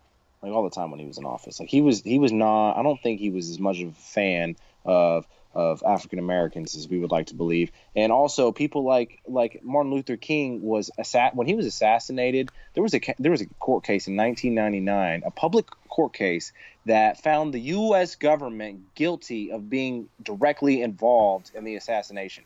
[0.44, 1.60] like all the time when he was in office.
[1.60, 2.78] Like he was he was not.
[2.78, 6.88] I don't think he was as much of a fan of of African Americans as
[6.88, 7.72] we would like to believe.
[7.96, 12.52] And also people like like Martin Luther King was assa- when he was assassinated.
[12.74, 16.54] There was a there was a court case in 1999, a public court case
[16.86, 18.16] that found the U.S.
[18.16, 22.44] government guilty of being directly involved in the assassination.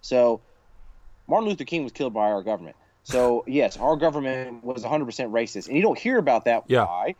[0.00, 0.40] So
[1.28, 2.76] Martin Luther King was killed by our government.
[3.04, 6.64] So yes, our government was 100% racist, and you don't hear about that.
[6.66, 6.84] Yeah.
[6.84, 7.14] Why?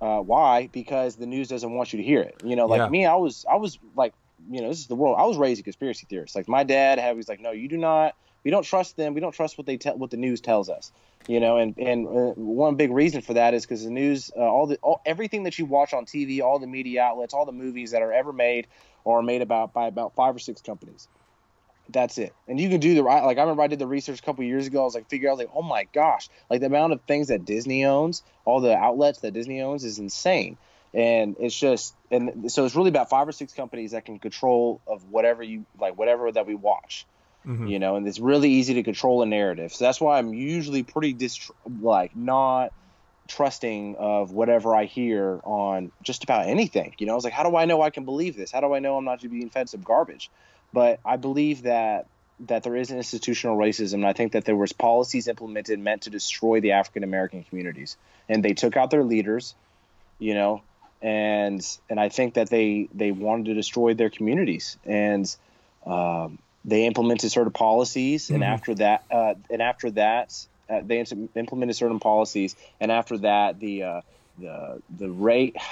[0.00, 0.68] Uh, why?
[0.72, 2.34] Because the news doesn't want you to hear it.
[2.44, 2.88] You know, like Yeah.
[2.88, 4.14] me, I was, I was like,
[4.50, 5.16] you know, this is the world.
[5.18, 6.34] I was raised a conspiracy theorist.
[6.34, 8.16] Like my dad had, he's like, no, you do not.
[8.44, 9.14] We don't trust them.
[9.14, 10.92] We don't trust what they tell, what the news tells us.
[11.28, 14.40] You know, and and uh, one big reason for that is because the news, uh,
[14.40, 17.52] all the, all, everything that you watch on TV, all the media outlets, all the
[17.52, 18.66] movies that are ever made,
[19.06, 21.06] are made about by about five or six companies.
[21.88, 22.34] That's it.
[22.48, 23.24] And you can do the right.
[23.24, 24.82] Like I remember I did the research a couple years ago.
[24.82, 25.30] I was like, figure.
[25.30, 28.74] out like, oh my gosh, like the amount of things that Disney owns, all the
[28.74, 30.56] outlets that Disney owns, is insane.
[30.94, 34.80] And it's just, and so it's really about five or six companies that can control
[34.86, 37.06] of whatever you like, whatever that we watch.
[37.46, 37.68] Mhm.
[37.68, 39.72] You know, and it's really easy to control a narrative.
[39.72, 41.50] So that's why I'm usually pretty dist-
[41.80, 42.72] like not
[43.28, 46.94] trusting of whatever I hear on just about anything.
[46.98, 48.52] You know, it's like, how do I know I can believe this?
[48.52, 50.30] How do I know I'm not just being fed some garbage?
[50.72, 52.06] But I believe that
[52.46, 56.02] that there is an institutional racism, and I think that there was policies implemented meant
[56.02, 57.96] to destroy the African American communities,
[58.28, 59.54] and they took out their leaders.
[60.18, 60.62] You know,
[61.00, 65.24] and and I think that they they wanted to destroy their communities, and
[65.86, 68.46] um, they implemented certain policies, and Mhm.
[68.46, 70.30] after that, uh, and after that,
[70.70, 74.00] uh, they implemented certain policies, and after that, the uh,
[74.38, 75.56] the the rate.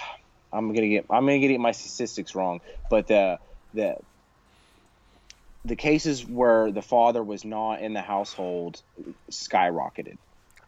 [0.53, 3.38] I'm gonna get I'm gonna get my statistics wrong, but the
[3.72, 3.96] the
[5.64, 8.83] the cases where the father was not in the household
[9.33, 10.18] skyrocketed.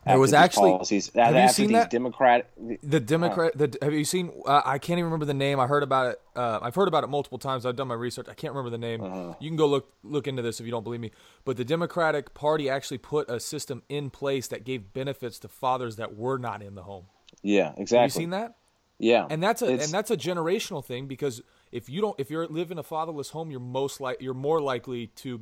[0.04, 1.12] There was actually- policies.
[1.14, 1.90] have you seen these that?
[1.90, 2.48] Democratic.
[2.82, 3.56] The Democrat.
[3.56, 4.32] The, have you seen?
[4.44, 5.60] Uh, I can't even remember the name.
[5.60, 6.20] I heard about it.
[6.34, 7.64] Uh, I've heard about it multiple times.
[7.64, 8.26] I've done my research.
[8.28, 9.00] I can't remember the name.
[9.02, 9.34] Uh-huh.
[9.38, 11.12] You can go look look into this if you don't believe me.
[11.44, 15.96] But the Democratic Party actually put a system in place that gave benefits to fathers
[15.96, 17.04] that were not in the home.
[17.42, 17.98] Yeah, exactly.
[17.98, 18.56] Have you seen that?
[18.98, 22.30] Yeah, And that's a It's- and that's a generational thing because if you don't if
[22.30, 25.40] you're live in a fatherless home, you're most like you're more likely to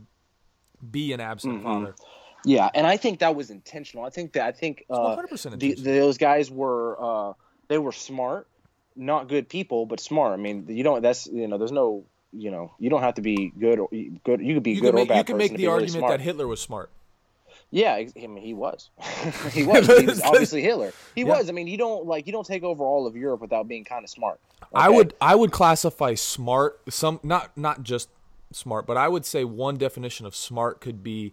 [0.90, 1.64] be an absent Mm-hmm.
[1.64, 1.94] father.
[2.44, 4.04] Yeah, and I think that was intentional.
[4.04, 7.32] I think that I think uh, 100% the, those guys were uh,
[7.68, 8.48] they were smart,
[8.96, 10.32] not good people, but smart.
[10.32, 11.02] I mean, you don't.
[11.02, 13.88] That's you know, there's no you know, you don't have to be good or
[14.24, 14.40] good.
[14.40, 15.18] You could be You good or bad.
[15.18, 16.90] you can make the be really argument that Hitler was smart.
[17.72, 18.90] Yeah, I mean, he was.
[19.52, 19.86] he was.
[19.86, 20.92] He was obviously Hitler.
[21.14, 21.36] He Yeah.
[21.36, 21.48] was.
[21.48, 24.04] I mean, you don't like you don't take over all of Europe without being kind
[24.04, 24.40] of smart.
[24.74, 28.08] I would I would classify smart some not not just
[28.52, 31.32] smart, but I would say one definition of smart could be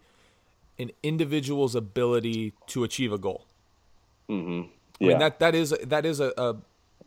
[0.80, 3.46] an individual's ability to achieve a goal.
[4.30, 4.36] Yeah.
[4.36, 6.56] I mean that that is that is a, a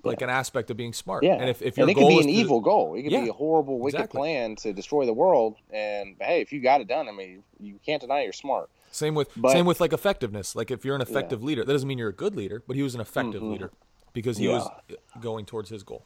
[0.02, 1.22] like an aspect of being smart.
[1.22, 2.94] Yeah, And if, if your and it goal could be an to- evil goal.
[2.94, 4.18] It could Yeah, be a horrible, wicked exactly.
[4.18, 5.56] plan to destroy the world.
[5.70, 8.70] And hey, if you got it done, I mean, you can't deny you're smart.
[8.92, 10.56] Same with But- same with like effectiveness.
[10.56, 12.83] Like if you're an effective leader, that doesn't mean you're a good leader, but he
[12.83, 13.70] was an effective leader
[14.14, 14.66] because he Mm-hmm.
[14.88, 14.96] Yeah.
[15.16, 16.04] was going towards his goal.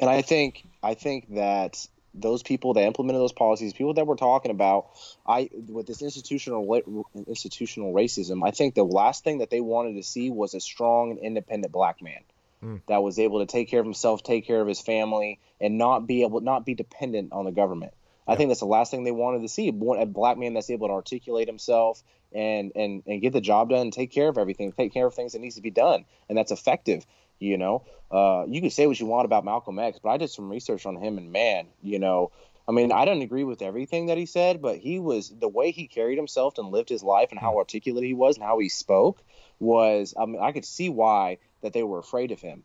[0.00, 4.16] And I think I think that those people that implemented those policies, people that we're
[4.16, 4.90] talking about,
[5.26, 10.02] I with this institutional institutional racism, I think the last thing that they wanted to
[10.02, 12.20] see was a strong and independent black man
[12.60, 12.76] hmm.
[12.88, 16.06] that was able to take care of himself, take care of his family, and not
[16.06, 17.92] be able not be dependent on the government.
[18.26, 19.72] I think that's the last thing they wanted to see a
[20.06, 24.12] black man that's able to articulate himself and and and get the job done, take
[24.12, 27.06] care of everything, take care of things that needs to be done, and that's effective.
[27.40, 30.30] You know, uh, you can say what you want about Malcolm X, but I did
[30.30, 32.32] some research on him, and man, you know,
[32.68, 35.70] I mean, I didn't agree with everything that he said, but he was the way
[35.70, 38.68] he carried himself and lived his life, and how articulate he was, and how he
[38.68, 39.22] spoke
[39.58, 40.14] was.
[40.20, 42.62] I mean, I could see why that they were afraid of him.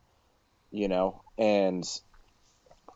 [0.70, 1.88] You know, and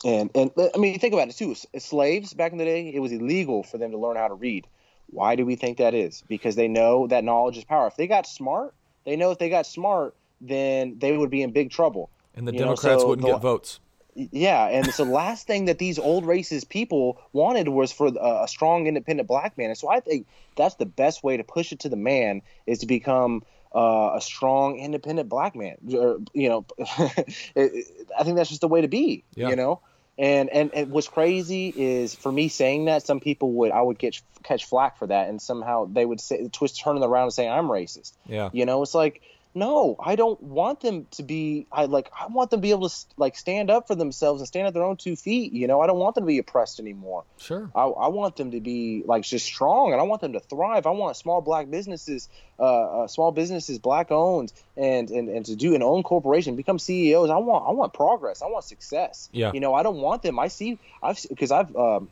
[0.05, 1.55] and and I mean, think about it too.
[1.79, 4.67] Slaves back in the day, it was illegal for them to learn how to read.
[5.07, 6.23] Why do we think that is?
[6.29, 7.87] Because they know that knowledge is power.
[7.89, 11.51] If they got smart, they know if they got smart, then they would be in
[11.53, 12.11] big trouble.
[12.35, 13.81] And the You know, Democrats so wouldn't the- get votes.
[14.17, 18.43] Yeah, and so the last thing that these old racist people wanted was for a,
[18.43, 19.69] a strong, independent black man.
[19.69, 20.27] And so I think
[20.57, 24.21] that's the best way to push it to the man is to become uh, a
[24.21, 25.77] strong, independent black man.
[25.95, 27.87] Or, you know, it- it-
[28.19, 29.23] I think that's just the way to be.
[29.37, 29.51] Yeah.
[29.51, 29.81] You know,
[30.19, 33.99] and, and and what's crazy is for me saying that some people would I would
[33.99, 37.49] get catch flack for that, and somehow they would say twist turning around and say
[37.49, 38.13] I'm racist.
[38.27, 38.51] Yeah.
[38.53, 39.23] You know, it's like,
[39.53, 41.67] no, I don't want them to be.
[41.73, 44.47] I like, I want them to be able to like stand up for themselves and
[44.47, 45.53] stand on their own two feet.
[45.53, 47.25] You know, I don't want them to be oppressed anymore.
[47.39, 47.69] Sure.
[47.75, 50.87] I, I want them to be like just strong, and I want them to thrive.
[50.87, 52.29] I want small black businesses,
[52.61, 52.63] uh,
[53.03, 57.29] uh small businesses, black owned, and, and and to do an own corporation, become CEOs.
[57.29, 58.43] I want, I want progress.
[58.43, 59.29] I want success.
[59.33, 59.51] Yeah.
[59.53, 60.39] You know, I don't want them.
[60.39, 61.75] I see, I've because I've.
[61.75, 62.09] Um,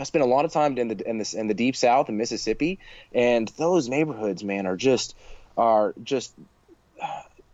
[0.00, 2.16] I spent a lot of time in the in the in the deep South in
[2.16, 2.78] Mississippi,
[3.14, 5.14] and those neighborhoods, man, are just
[5.56, 6.32] are just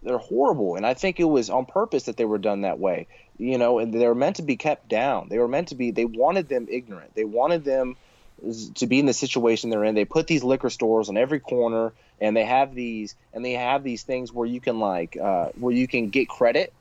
[0.03, 0.77] they're horrible.
[0.77, 3.09] And I think it was on purpose that they were done that way.
[3.37, 5.29] You know, and they were meant to be kept down.
[5.29, 5.91] They were meant to be.
[5.93, 7.15] They wanted them ignorant.
[7.15, 7.97] They wanted them
[8.77, 9.95] to be in the situation they're in.
[9.95, 13.83] They put these liquor stores on every corner, and they have these and they have
[13.83, 16.73] these things where you can like uh, where you can get credit.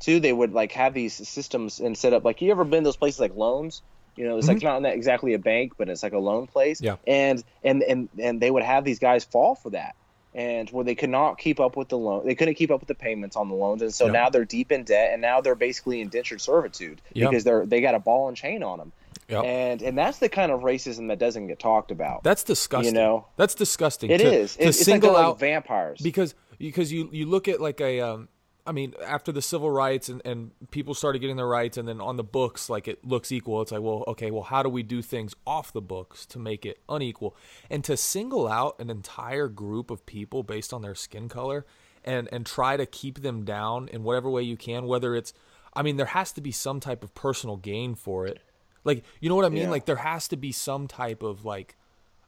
[0.00, 2.96] Too, they would like have these systems and set up like you ever been those
[2.96, 3.82] places like loans.
[4.16, 4.66] You know, it's Mm-hmm.
[4.66, 6.80] like not exactly a bank, but it's like a loan place.
[6.80, 6.96] Yeah.
[7.06, 9.94] And and and and they would have these guys fall for that,
[10.34, 12.88] and where they could not keep up with the loan, they couldn't keep up with
[12.88, 14.12] the payments on the loans, and so Yeah.
[14.12, 17.28] now they're deep in debt, and now they're basically indentured servitude Yeah.
[17.28, 18.92] because they're they got a ball and chain on them.
[19.28, 19.44] Yep.
[19.44, 22.22] And and that's the kind of racism that doesn't get talked about.
[22.24, 22.94] That's disgusting.
[22.94, 23.26] You know?
[23.36, 24.10] that's disgusting.
[24.10, 24.56] It to, is.
[24.56, 26.00] to It's, like single like out vampires.
[26.02, 28.28] because because you you look at like a um
[28.66, 32.00] I mean after the civil rights and and people started getting their rights and then
[32.00, 34.82] on the books like it looks equal it's like well okay well how do we
[34.82, 37.36] do things off the books to make it unequal
[37.70, 41.66] and to single out an entire group of people based on their skin color
[42.04, 45.34] and and try to keep them down in whatever way you can whether it's
[45.74, 48.40] I mean there has to be some type of personal gain for it
[48.84, 49.70] like you know what I mean Yeah.
[49.70, 51.76] like there has to be some type of like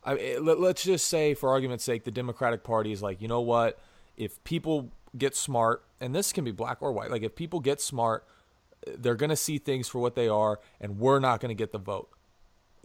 [0.04, 3.26] I, eh, let, let's just say, for argument's sake, the Democratic Party is like, you
[3.26, 3.76] know what?
[4.16, 7.80] If people get smart, and this can be black or white, like if people get
[7.80, 8.26] smart,
[8.86, 11.72] they're going to see things for what they are, and we're not going to get
[11.72, 12.08] the vote.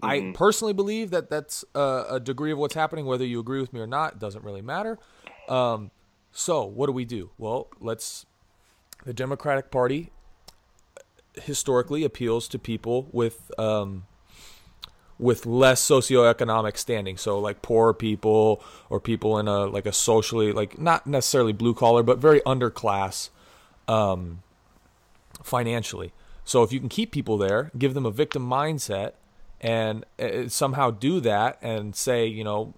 [0.04, 3.06] I personally believe that that's a, a degree of what's happening.
[3.06, 4.98] Whether you agree with me or not doesn't really matter.
[5.48, 5.92] Um,
[6.32, 7.30] so what do we do?
[7.38, 8.26] Well, let's.
[9.06, 10.12] The Democratic Party
[11.36, 14.06] historically appeals to people with um,
[15.22, 17.16] with less socioeconomic standing.
[17.16, 21.76] So like poor people or people in a like a socially like not necessarily blue
[21.76, 23.30] collar but very underclass
[23.88, 24.42] um
[25.44, 26.12] financially.
[26.44, 29.14] So if you can keep people there give them a victim mindset
[29.62, 32.74] and uh, somehow do that and say you know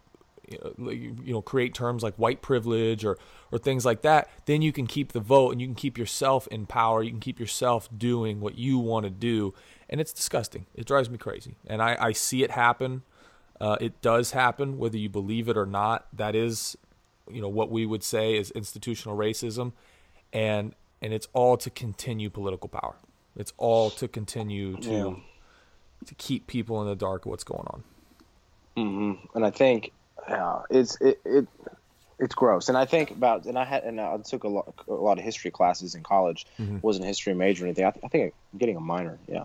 [0.49, 3.17] you know create terms like white privilege or
[3.51, 6.45] or things like that then you can keep the vote and you can keep yourself
[6.47, 7.01] in power.
[7.01, 9.53] You can keep yourself doing what you want to do
[9.89, 13.01] and it's disgusting it drives me crazy and i i see it happen
[13.61, 16.75] uh, it does happen whether you believe it or not that is
[17.31, 19.71] you know what we would say is institutional racism
[20.33, 22.95] and and it's all to continue political power
[23.35, 25.13] it's all to continue to Yeah.
[26.07, 27.83] to keep people in the dark of what's going on
[28.75, 29.35] Mm-hmm.
[29.35, 29.91] and I think
[30.27, 31.47] uh, it's it, it
[32.19, 32.69] it's gross.
[32.69, 35.23] And I think about and I had and I took a lot a lot of
[35.23, 36.47] history classes in college.
[36.59, 36.79] Mm-hmm.
[36.81, 37.85] Wasn't a history major or anything.
[37.85, 39.19] I, th- I think I'm getting a minor.
[39.27, 39.43] Yeah.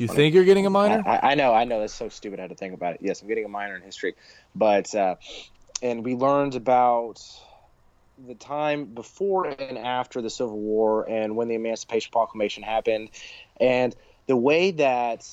[0.00, 1.80] You think you're getting a minor I, I- know, I know.
[1.80, 2.38] That's so stupid.
[2.38, 3.00] Had to think about it.
[3.02, 4.14] Yes, I'm getting a minor in history,
[4.54, 5.16] but uh,
[5.82, 7.20] and we learned about
[8.26, 13.10] the time before and after the Civil War and when the Emancipation Proclamation happened,
[13.60, 13.94] and
[14.26, 15.24] the way that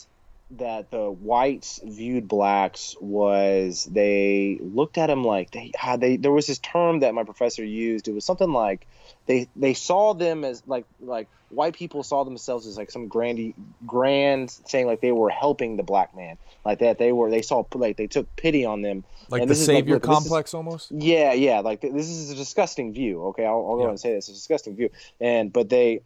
[0.52, 6.32] that the whites viewed blacks was they looked at them like they had they there
[6.32, 8.86] was this term that my professor used it was something like
[9.26, 13.54] they they saw them as like like white people saw themselves as like some grand
[13.86, 17.64] grand thing like they were helping the black man like that they were they saw
[17.74, 20.10] like they took pity on them like And the this is, like, savior look, this
[20.12, 21.62] is- complex almost yeah, yeah.
[21.62, 23.24] Like th- this is a disgusting view.
[23.28, 23.90] Okay, I'll, I'll go Yeah.
[23.90, 24.30] and say this.
[24.30, 24.90] It's a disgusting view.
[25.20, 26.02] And but they,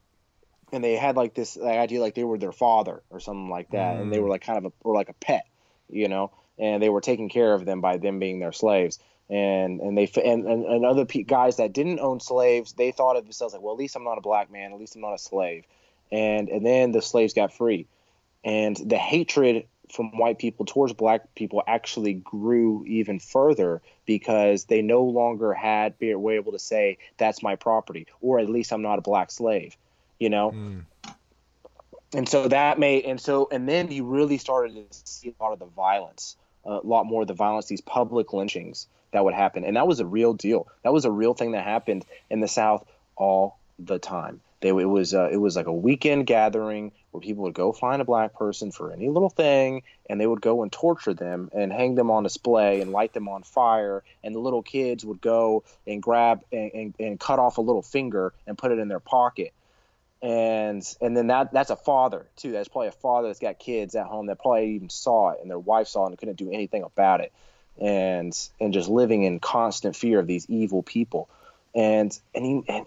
[0.71, 3.69] and they had like this like, idea like they were their father or something like
[3.71, 4.12] that, and Mm.
[4.13, 5.43] they were like kind of a or like a pet,
[5.89, 8.99] you know, and they were taking care of them by them being their slaves.
[9.30, 13.15] And and they and and, and other pe- guys that didn't own slaves, they thought
[13.15, 14.74] of themselves like, well, at least I'm not a black man.
[14.74, 15.65] At least I'm not a slave.
[16.12, 17.86] And and then the slaves got free,
[18.44, 24.82] and the hatred from white people towards black people actually grew even further because they
[24.82, 29.00] no longer had were able to say that's my property or at least I'm not
[29.00, 29.76] a black slave,
[30.20, 30.52] you know.
[30.52, 30.86] Mm.
[32.13, 35.54] And so that made and so and then you really started to see a lot
[35.54, 39.63] of the violence, a lot more of the violence, these public lynchings that would happen,
[39.63, 40.67] and that was a real deal.
[40.84, 44.41] That was a real thing that happened in the South all the time.
[44.62, 48.02] They, it was uh, it was like a weekend gathering where people would go find
[48.02, 51.72] a black person for any little thing, and they would go and torture them and
[51.72, 54.04] hang them on display and light them on fire.
[54.24, 57.82] And the little kids would go and grab and, and, and cut off a little
[57.82, 59.54] finger and put it in their pocket.
[60.22, 62.52] And and then that that's a father too.
[62.52, 65.50] That's probably a father that's got kids at home that probably even saw it and
[65.50, 67.32] their wife saw it and couldn't do anything about it.
[67.80, 71.30] And and just living in constant fear of these evil people.
[71.74, 72.86] And and he, and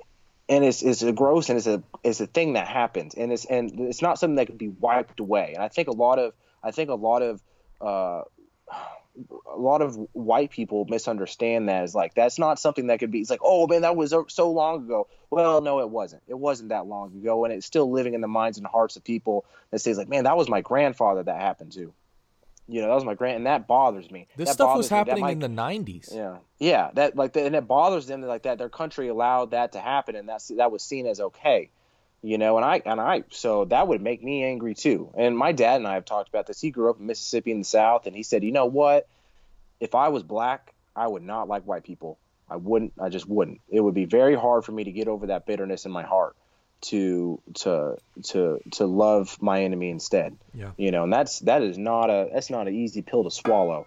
[0.48, 3.14] and it's, it's a gross and it's a it's a thing that happens.
[3.14, 5.52] And it's and it's not something that can be wiped away.
[5.54, 7.42] And I think a lot of I think a lot of
[7.80, 8.22] uh,
[9.50, 11.84] a lot of white people misunderstand that.
[11.84, 14.50] As like that's not something that could be it's like oh man that was so
[14.50, 15.06] long ago.
[15.30, 16.22] Well no it wasn't.
[16.28, 17.44] It wasn't that long ago.
[17.44, 20.24] And it's still living in the minds and hearts of people that says like man
[20.24, 21.94] that was my grandfather that happened to
[22.68, 24.90] you know that was my grand and that bothers me This That stuff was bothers
[24.90, 24.94] me.
[24.94, 26.14] That happening might- in the 90s.
[26.14, 26.90] yeah, yeah.
[26.94, 30.14] That like, and it bothers them that like that their country allowed that to happen,
[30.16, 31.70] and that's that was seen as okay,
[32.22, 35.50] you know and i and i so that would make me angry too and my
[35.50, 38.06] dad and i have talked about this he grew up in mississippi in the south
[38.06, 39.08] and he said you know what
[39.80, 42.16] if i was black i would not like white people
[42.48, 45.26] i wouldn't i just wouldn't it would be very hard for me to get over
[45.26, 46.36] that bitterness in my heart
[46.82, 50.36] to to to to love my enemy instead.
[50.54, 50.72] Yeah.
[50.76, 53.86] you know and that's that is not a that's not an easy pill to swallow.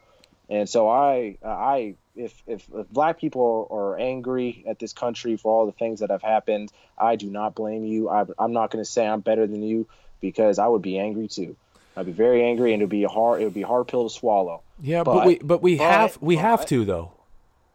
[0.50, 5.36] And so i i if if, if black people are, are angry at this country
[5.38, 8.10] for all the things that have happened i do not blame you.
[8.10, 9.88] I, i'm not going to say i'm better than you
[10.22, 11.56] because i would be angry too.
[11.98, 13.88] I'd be very angry and it would be a hard it would be a hard
[13.88, 14.62] pill to swallow.
[14.82, 17.12] Yeah, but, But- we but we but- have we have to though.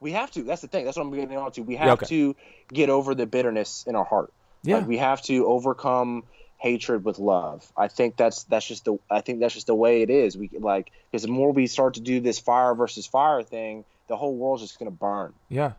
[0.01, 0.43] we have to.
[0.43, 0.85] That's the thing.
[0.85, 1.63] That's what i'm getting on to.
[1.63, 2.07] We have okay.
[2.07, 2.37] to
[2.73, 4.79] get over the bitterness in our heart Yeah.
[4.79, 6.25] like we have to overcome
[6.59, 7.71] hatred with love.
[7.77, 10.37] I think that's that's just the i think that's just the way it is.
[10.37, 14.17] We like because the more we start to do this fire versus fire thing the
[14.17, 15.33] whole world's just going to burn.
[15.49, 15.73] Yeah.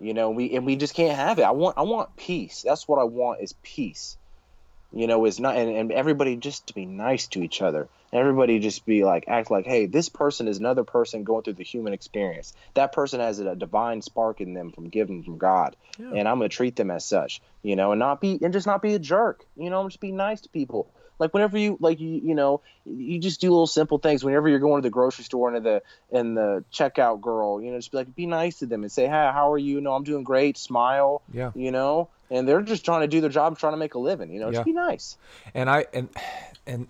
[0.00, 1.42] you know we and we just can't have it.
[1.42, 2.62] I want i want peace.
[2.62, 4.16] That's what i want is peace
[4.92, 7.88] you know is not and, and everybody just to be nice to each other.
[8.12, 11.64] Everybody just be like act like hey this person is another person going through the
[11.64, 12.52] human experience.
[12.74, 15.76] That person has a divine spark in them from given from god.
[15.98, 18.66] And i'm going to treat them as such you know and not be and just
[18.66, 19.44] not be a jerk.
[19.56, 23.18] You know just be nice to people like whenever you like you you know you
[23.18, 24.24] just do little simple things.
[24.24, 27.78] Whenever you're going to the grocery store and the and the checkout girl you know
[27.78, 29.80] just be like be nice to them and say hi how are you?
[29.80, 30.58] No i'm doing great.
[30.58, 31.52] Smile Yeah.
[31.54, 32.08] you know?
[32.30, 34.46] And they're just trying to do their job trying to make a living you know?
[34.48, 34.52] Yeah.
[34.54, 35.16] just be nice.
[35.54, 36.08] And I and
[36.66, 36.88] and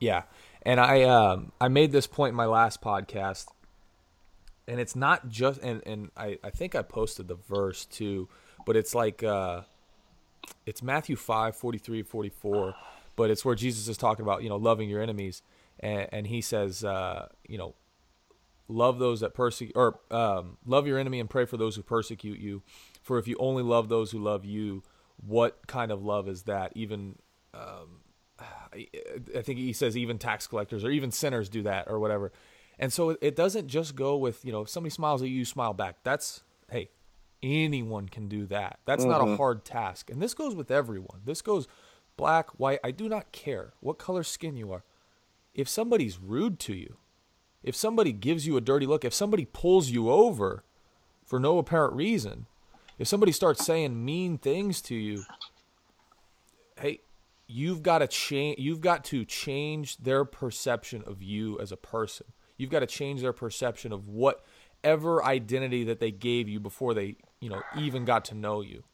[0.00, 0.22] yeah,
[0.62, 3.46] and I um I made this point in my last podcast,
[4.66, 8.28] and it's not just and and I I think I posted the verse too,
[8.66, 9.62] but it's like uh,
[10.66, 12.74] it's Matthew 5, 43, 44,
[13.22, 15.42] but it's where Jesus is talking about you know loving your enemies,
[15.78, 17.76] and and he says uh you know
[18.66, 22.40] love those that persecute or um, love your enemy and pray for those who persecute
[22.40, 22.64] you.
[23.00, 24.82] For if you only love those who love you
[25.24, 26.72] what kind of love is that?
[26.74, 27.14] Even
[27.54, 28.00] um,
[28.40, 28.88] I,
[29.38, 32.32] I think he says even tax collectors or even sinners do that or whatever.
[32.76, 35.44] And so it doesn't just go with you know if somebody smiles at you you
[35.44, 35.98] smile back.
[36.02, 36.90] That's hey
[37.40, 38.80] anyone can do that.
[38.84, 40.10] That's not a hard task.
[40.10, 41.20] And this goes with everyone.
[41.24, 41.68] This goes
[42.16, 44.84] black white i do not care what color skin you are
[45.54, 46.96] if somebody's rude to you
[47.62, 50.64] if somebody gives you a dirty look, if somebody pulls you over
[51.24, 52.46] for no apparent reason,
[52.98, 55.24] if somebody starts saying mean things to you,
[56.80, 57.00] hey,
[57.46, 62.26] you've got to change you've got to change their perception of you as a person.
[62.56, 67.16] You've got to change their perception of whatever identity that they gave you before they,
[67.40, 68.84] you know, even got to know you.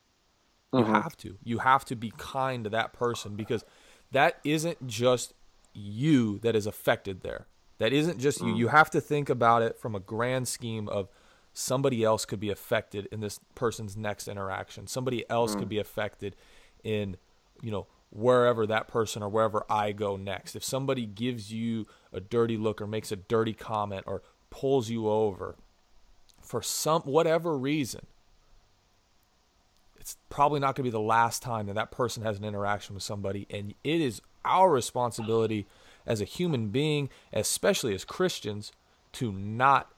[0.72, 0.94] You mm-hmm.
[0.94, 1.36] have to.
[1.42, 3.64] You have to be kind to that person because
[4.12, 5.32] that isn't just
[5.72, 7.46] you that is affected there.
[7.78, 8.54] That isn't just you.
[8.54, 8.58] Mm.
[8.58, 11.08] You have to think about it from a grand scheme of
[11.52, 14.86] somebody else could be affected in this person's next interaction.
[14.86, 15.70] Somebody else could mm.
[15.70, 16.36] be affected
[16.82, 17.16] in,
[17.62, 20.56] you know, wherever that person or wherever I go next.
[20.56, 25.08] If somebody gives you a dirty look or makes a dirty comment or pulls you
[25.08, 25.56] over
[26.40, 28.06] for some whatever reason,
[30.08, 32.94] it's probably not going to be the last time that that person has an interaction
[32.94, 35.66] with somebody and it is our responsibility
[36.06, 38.72] as a human being especially as christians
[39.12, 39.92] to not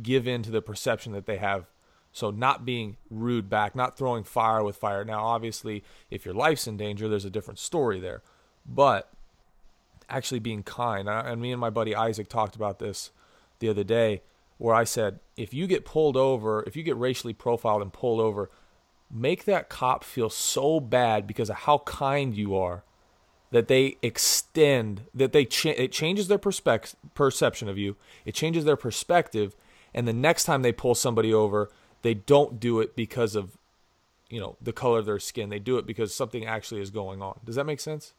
[0.00, 1.66] give in to the perception that they have.
[2.12, 5.04] So not being rude back not throwing fire with fire.
[5.04, 8.22] Now obviously if your life's in danger there's a different story there.
[8.66, 9.10] But
[10.08, 13.12] actually being kind and me and my buddy isaac talked about this
[13.60, 14.20] the other day
[14.58, 18.20] where i said if you get pulled over if you get racially profiled and pulled
[18.20, 18.50] over
[19.12, 22.82] make that cop feel so bad because of how kind you are
[23.50, 28.64] that they extend that they cha- it changes their perspec- perception of you it changes
[28.64, 29.54] their perspective
[29.94, 33.58] and the next time they pull somebody over they don't do it because of
[34.30, 37.20] you know the color of their skin they do it because something actually is going
[37.20, 38.14] on does that make sense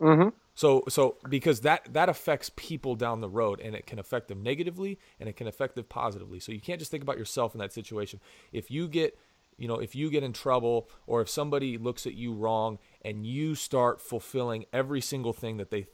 [0.00, 0.30] mm-hmm.
[0.54, 4.42] so so because that that affects people down the road and it can affect them
[4.42, 6.40] negatively and it can affect them positively.
[6.40, 8.20] So you can't just think about yourself in that situation.
[8.52, 9.18] If you get
[9.58, 13.26] you know, if you get in trouble or if somebody looks at you wrong and
[13.26, 15.86] you start fulfilling every single thing that they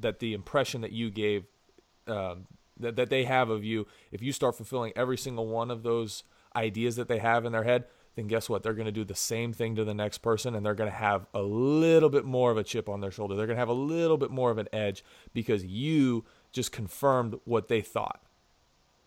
[0.00, 1.46] that the impression that you gave
[2.06, 2.46] um,
[2.78, 6.24] that, that they have of you, if you start fulfilling every single one of those
[6.54, 7.84] ideas that they have in their head,
[8.16, 8.62] then guess what?
[8.62, 10.96] They're going to do the same thing to the next person and they're going to
[10.96, 13.36] have a little bit more of a chip on their shoulder.
[13.36, 17.36] They're going to have a little bit more of an edge because you just confirmed
[17.44, 18.22] what they thought.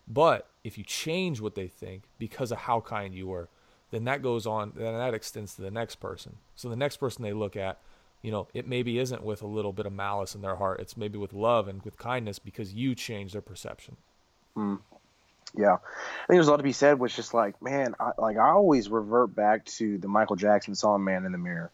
[0.08, 3.48] But if you change what they think because of how kind you were,
[3.92, 6.36] then that goes on, then that extends to the next person.
[6.56, 7.78] So the next person they look at,
[8.22, 10.80] you know, it maybe isn't with a little bit of malice in their heart.
[10.80, 13.96] It's maybe with love and with kindness because you change their perception.
[14.54, 14.76] Hmm.
[15.54, 16.98] Yeah, I think there's a lot to be said.
[16.98, 21.04] Which just like, man, I, like I always revert back to the Michael Jackson song
[21.04, 21.70] "Man in the Mirror."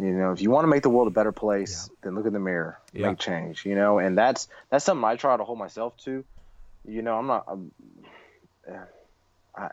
[0.00, 1.96] You know, if you want to make the world a better place, yeah.
[2.02, 3.10] then look in the mirror, yeah.
[3.10, 3.64] make change.
[3.64, 6.24] You know, and that's that's something I try to hold myself to.
[6.84, 7.44] You know, I'm not.
[7.46, 7.70] I'm,
[8.66, 8.78] eh,
[9.54, 9.70] I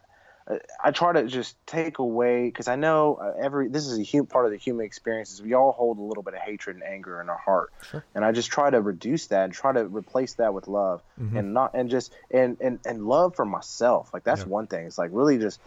[0.84, 4.26] I try to just take away because I know uh, every this is a hum,
[4.26, 6.84] part of the human experience is we all hold a little bit of hatred and
[6.84, 8.04] anger in our heart, sure.
[8.16, 11.38] and I just try to reduce that and try to replace that with love mm-hmm.
[11.38, 14.12] and not and just and and and love for myself.
[14.12, 14.48] Like that's yeah.
[14.48, 14.88] one thing.
[14.88, 15.60] It's like really just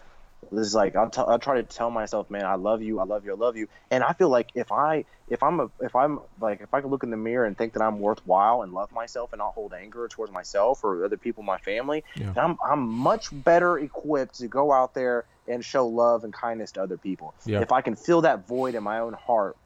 [0.53, 3.25] this is like t- I'll try to tell myself, man, I love you, I love
[3.25, 6.21] you, I love you, and I feel like if I if I'm a if I'm
[6.41, 8.93] like if I can look in the mirror and think that I'm worthwhile and love
[8.93, 12.33] myself and not hold anger towards myself or other people, in my family, yeah.
[12.37, 16.83] I'm I'm much better equipped to go out there and show love and kindness to
[16.83, 17.35] other people.
[17.45, 17.61] Yeah.
[17.61, 19.57] If I can fill that void in my own heart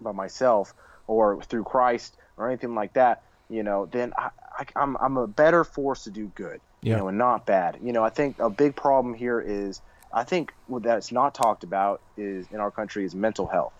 [0.00, 0.74] by myself
[1.06, 5.26] or through Christ or anything like that, you know, then I, I, I'm I'm a
[5.26, 6.92] better force to do good, yeah.
[6.92, 7.78] you know, and not bad.
[7.82, 9.80] You know, I think a big problem here is
[10.16, 13.74] I think what that's not talked about is in our country is mental health,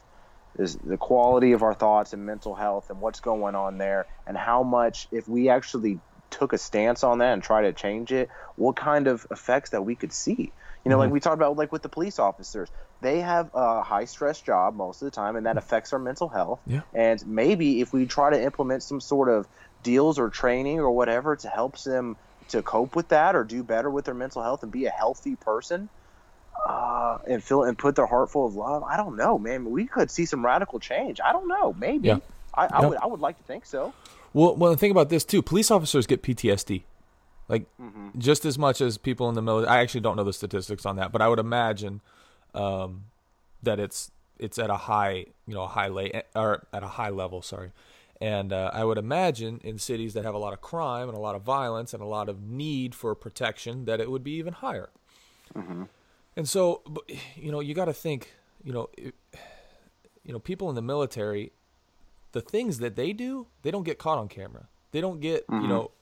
[0.58, 4.36] is the quality of our thoughts and mental health and what's going on there, and
[4.36, 8.28] how much if we actually took a stance on that and try to change it,
[8.56, 10.52] what kind of effects that we could see.
[10.84, 11.00] You know, mm-hmm.
[11.00, 12.68] like we talked about, like with the police officers,
[13.00, 16.28] they have a high stress job most of the time, and that affects our mental
[16.28, 16.60] health.
[16.66, 16.82] Yeah.
[16.92, 19.48] And maybe if we try to implement some sort of
[19.82, 22.16] deals or training or whatever to help them
[22.48, 25.36] to cope with that or do better with their mental health and be a healthy
[25.36, 25.88] person,
[26.64, 28.82] uh, and feel and put their heart full of love.
[28.82, 29.70] I don't know, man.
[29.70, 31.20] We could see some radical change.
[31.24, 31.74] I don't know.
[31.78, 32.08] Maybe.
[32.08, 32.18] Yeah.
[32.54, 32.98] I, I would.
[32.98, 33.92] I would like to think so.
[34.32, 35.42] Well, well, think about this too.
[35.42, 36.82] Police officers get PTSD,
[37.48, 38.18] like mm-hmm.
[38.18, 39.76] just as much as people in the military.
[39.76, 42.00] I actually don't know the statistics on that, but I would imagine
[42.54, 43.04] um,
[43.62, 47.10] that it's it's at a high, you know, a high late or at a high
[47.10, 47.42] level.
[47.42, 47.72] Sorry.
[48.20, 51.20] And uh, I would imagine in cities that have a lot of crime and a
[51.20, 54.54] lot of violence and a lot of need for protection that it would be even
[54.54, 54.88] higher.
[55.54, 55.84] Mm-hmm.
[56.36, 56.82] And so,
[57.34, 58.32] you know, you got to think,
[58.62, 59.14] you know, it,
[60.22, 61.52] you know, people in the military,
[62.32, 64.68] the things that they do, they don't get caught on camera.
[64.92, 65.62] They don't get, mm-hmm.
[65.62, 65.92] you know,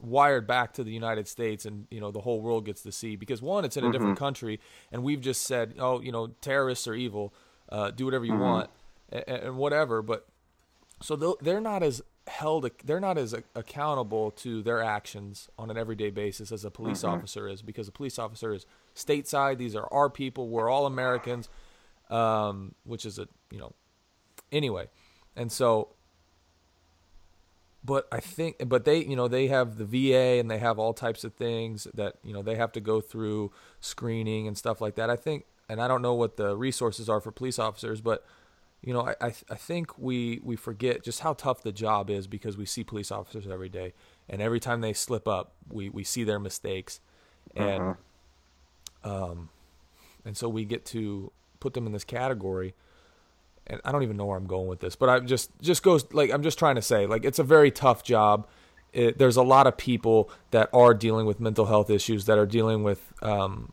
[0.00, 3.16] wired back to the United States and, you know, the whole world gets to see
[3.16, 3.92] because one, it's in a mm-hmm.
[3.92, 4.60] different country
[4.90, 7.34] and we've just said, oh, you know, terrorists are evil.
[7.68, 8.42] Uh, do whatever you mm-hmm.
[8.42, 8.70] want
[9.10, 10.02] and, and, whatever.
[10.02, 10.26] But
[11.00, 16.10] so they're not as held they're not as accountable to their actions on an everyday
[16.10, 17.16] basis as a police mm-hmm.
[17.16, 18.64] officer is because a police officer is
[18.94, 19.58] stateside.
[19.58, 20.48] These are our people.
[20.48, 21.48] We're all americans
[22.10, 23.72] um, which is a you know
[24.50, 24.88] anyway.
[25.34, 25.88] And so
[27.84, 30.94] but i think but they you know they have the va and they have all
[30.94, 33.50] types of things that you know they have to go through
[33.80, 35.10] screening and stuff like that.
[35.10, 38.24] I think and i don't know what the resources are for police officers but
[38.82, 42.26] you know, I, I, I think we, we forget just how tough the job is
[42.26, 43.94] because we see police officers every day.
[44.28, 47.00] And every time they slip up, we, we see their mistakes.
[47.54, 47.82] And,
[49.04, 49.24] uh-huh.
[49.30, 49.48] um,
[50.24, 51.30] and so we get to
[51.60, 52.74] put them in this category.
[53.68, 56.12] And I don't even know where I'm going with this, but I just, just goes
[56.12, 58.48] like, I'm just trying to say, like, it's a very tough job.
[58.92, 62.46] It, there's a lot of people that are dealing with mental health issues that are
[62.46, 63.72] dealing with, um,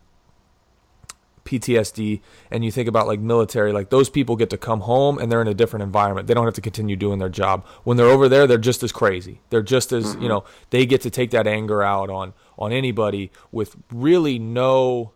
[1.49, 2.21] PTSD
[2.51, 5.41] and you think about like military, like those people get to come home and they're
[5.41, 6.27] in a different environment.
[6.27, 7.65] They don't have to continue doing their job.
[7.83, 9.41] When they're over there, they're just as crazy.
[9.49, 10.21] They're just as, mm-hmm.
[10.21, 15.13] you know, they get to take that anger out on on anybody with really no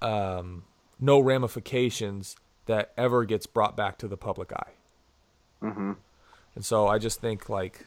[0.00, 0.64] um
[1.00, 2.36] no ramifications
[2.66, 4.72] that ever gets brought back to the public eye.
[5.60, 5.92] Mm-hmm.
[6.54, 7.84] And so I just think like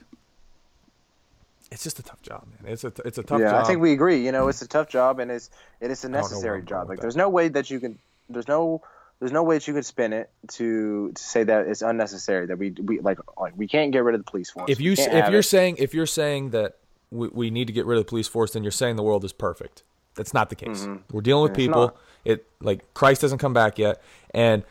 [1.71, 2.73] it's just a tough job, man.
[2.73, 3.63] It's a it's a tough yeah, job.
[3.63, 4.23] I think we agree.
[4.23, 5.49] You know, it's a tough job and it's
[5.81, 6.89] it is a necessary job.
[6.89, 7.99] Like there's no way that you can
[8.29, 8.81] there's no
[9.19, 12.57] there's no way that you can spin it to to say that it's unnecessary that
[12.57, 14.69] we we like like we can't get rid of the police force.
[14.69, 15.43] If you if you're it.
[15.43, 16.77] saying if you're saying that
[17.11, 19.25] we, we need to get rid of the police force, then you're saying the world
[19.25, 19.83] is perfect.
[20.15, 20.81] That's not the case.
[20.81, 21.15] Mm-hmm.
[21.15, 21.81] We're dealing with it's people.
[21.81, 21.97] Not.
[22.25, 24.01] It like Christ hasn't come back yet,
[24.31, 24.63] and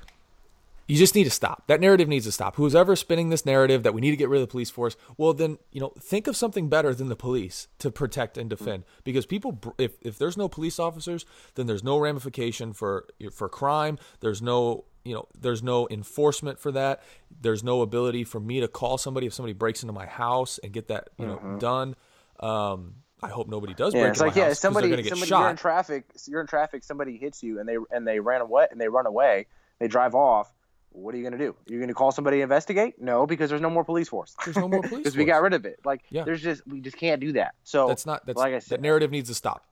[0.86, 1.66] you just need to stop.
[1.66, 2.56] That narrative needs to stop.
[2.56, 4.96] Who's ever spinning this narrative that we need to get rid of the police force,
[5.16, 8.84] well, then you know, think of something better than the police to protect and defend.
[9.04, 13.98] Because people, if if there's no police officers, then there's no ramification for for crime.
[14.20, 17.00] There's no you know, there's no enforcement for that.
[17.40, 20.72] There's no ability for me to call somebody if somebody breaks into my house and
[20.72, 21.58] get that you know mm-hmm.
[21.58, 21.96] done.
[22.40, 26.04] Um, I hope nobody does yeah, break it's like, yeah, somebody, somebody you're in traffic,
[26.26, 29.06] you're in traffic, somebody hits you and they and they ran away and they run
[29.06, 29.46] away,
[29.78, 30.52] they drive off
[30.96, 31.54] what are you going to do?
[31.66, 33.00] You're going to call somebody to investigate?
[33.00, 34.34] No, because there's no more police force.
[34.44, 35.78] There's no more police because we got rid of it.
[35.84, 36.24] Like, yeah.
[36.24, 37.54] there's just we just can't do that.
[37.64, 39.64] So that's not that's like I said, that narrative needs to stop.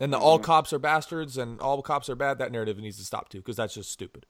[0.00, 0.26] And the mm-hmm.
[0.26, 2.38] all cops are bastards and all cops are bad.
[2.38, 4.24] That narrative needs to stop too because that's just stupid.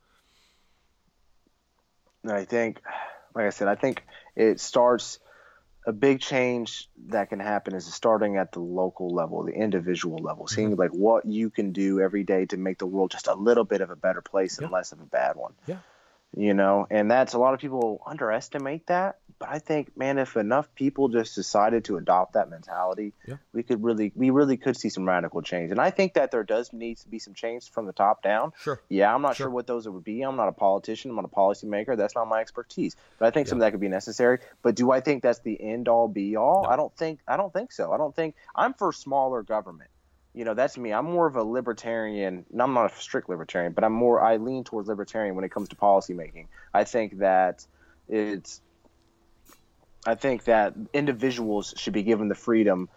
[2.28, 2.80] I think,
[3.34, 4.02] like I said, I think
[4.34, 5.18] it starts
[5.86, 10.44] a big change that can happen is starting at the local level, the individual level,
[10.44, 10.54] Mm-hmm.
[10.54, 13.64] seeing like what you can do every day to make the world just a little
[13.64, 15.54] bit of a better place and less of a bad one.
[15.66, 15.78] Yeah.
[16.36, 19.16] You know, and that's a lot of people underestimate that.
[19.38, 23.36] But I think, man, if enough people just decided to adopt that mentality, Yeah.
[23.52, 25.70] we could really, we really could see some radical change.
[25.70, 28.52] And I think that there does need to be some change from the top down.
[28.58, 28.80] Sure.
[28.88, 29.44] Yeah, I'm not Sure.
[29.46, 30.22] sure what those would be.
[30.22, 31.10] I'm not a politician.
[31.10, 31.96] I'm not a policymaker.
[31.96, 32.94] That's not my expertise.
[33.18, 34.38] But I think some of that could be necessary.
[34.62, 36.64] But do I think that's the end all be all?
[36.64, 36.68] No.
[36.68, 37.20] I don't think.
[37.26, 37.92] I don't think so.
[37.92, 39.90] I don't think I'm for smaller government.
[40.38, 40.92] You know, that's me.
[40.92, 42.44] I'm more of a libertarian.
[42.52, 44.22] And I'm not a strict libertarian, but I'm more.
[44.22, 46.46] I lean towards libertarian when it comes to policy making.
[46.72, 47.66] I think that
[48.08, 48.60] it's.
[50.06, 52.88] I think that individuals should be given the freedom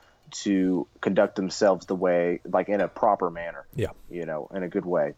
[0.43, 3.89] to conduct themselves the way, like in a proper manner Yeah.
[4.07, 5.15] you know, in a good way.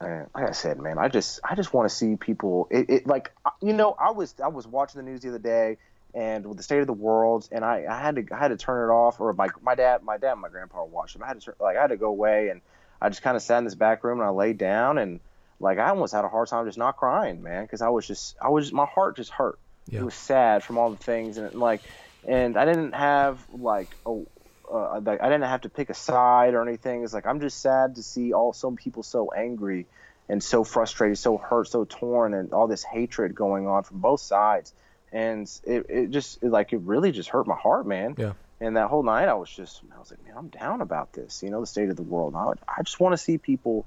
[0.00, 2.68] And like I said, man, I just I just want to see people.
[2.70, 5.78] It, it like you know, I was I was watching the news the other day,
[6.14, 8.56] and with the state of the world, and I, I had to I had to
[8.56, 11.22] turn it off, or my my dad my dad and my grandpa watched it.
[11.22, 12.60] I had to like I had to go away, and
[13.00, 15.20] I just kind of sat in this back room and I laid down, and
[15.58, 18.36] like I almost had a hard time just not crying, man, because I was just
[18.40, 19.58] I was my heart just hurt.
[19.88, 20.00] Yeah.
[20.00, 21.82] It was sad from all the things, and like,
[22.26, 24.26] and I didn't have like oh
[24.72, 27.02] uh, like I didn't have to pick a side or anything.
[27.04, 29.86] It's like I'm just sad to see all some people so angry
[30.28, 34.20] and so frustrated, so hurt, so torn, and all this hatred going on from both
[34.20, 34.72] sides.
[35.12, 38.14] And it, it just it, like it really just hurt my heart, man.
[38.16, 38.32] Yeah.
[38.60, 41.42] And that whole night, I was just I was like, man, I'm down about this.
[41.42, 42.34] You know, the state of the world.
[42.36, 43.86] I, I just want to see people.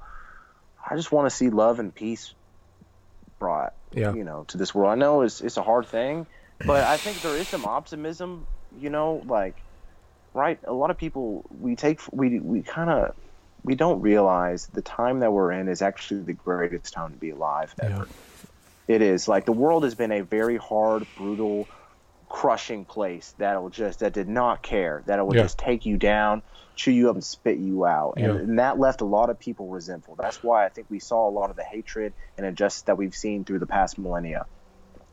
[0.90, 2.34] I just want to see love and peace
[3.40, 4.14] brought Yeah.
[4.14, 4.92] you know to this world.
[4.92, 6.26] I know it's it's a hard thing,
[6.66, 8.48] but I think there is some optimism.
[8.80, 9.56] You know, like
[10.34, 13.16] right, a lot of people we take we we kind of
[13.64, 17.30] we don't realize the time that we're in is actually the greatest time to be
[17.30, 18.08] alive ever.
[18.88, 21.70] It is like the world has been a very hard, brutal,
[22.30, 25.44] crushing place that will just that did not care that it will Yeah.
[25.44, 26.42] just take you down,
[26.76, 28.32] chew you up, and spit you out, and, Yeah.
[28.40, 30.16] and that left a lot of people resentful.
[30.16, 33.14] That's why I think we saw a lot of the hatred and injustice that we've
[33.14, 34.48] seen through the past millennia,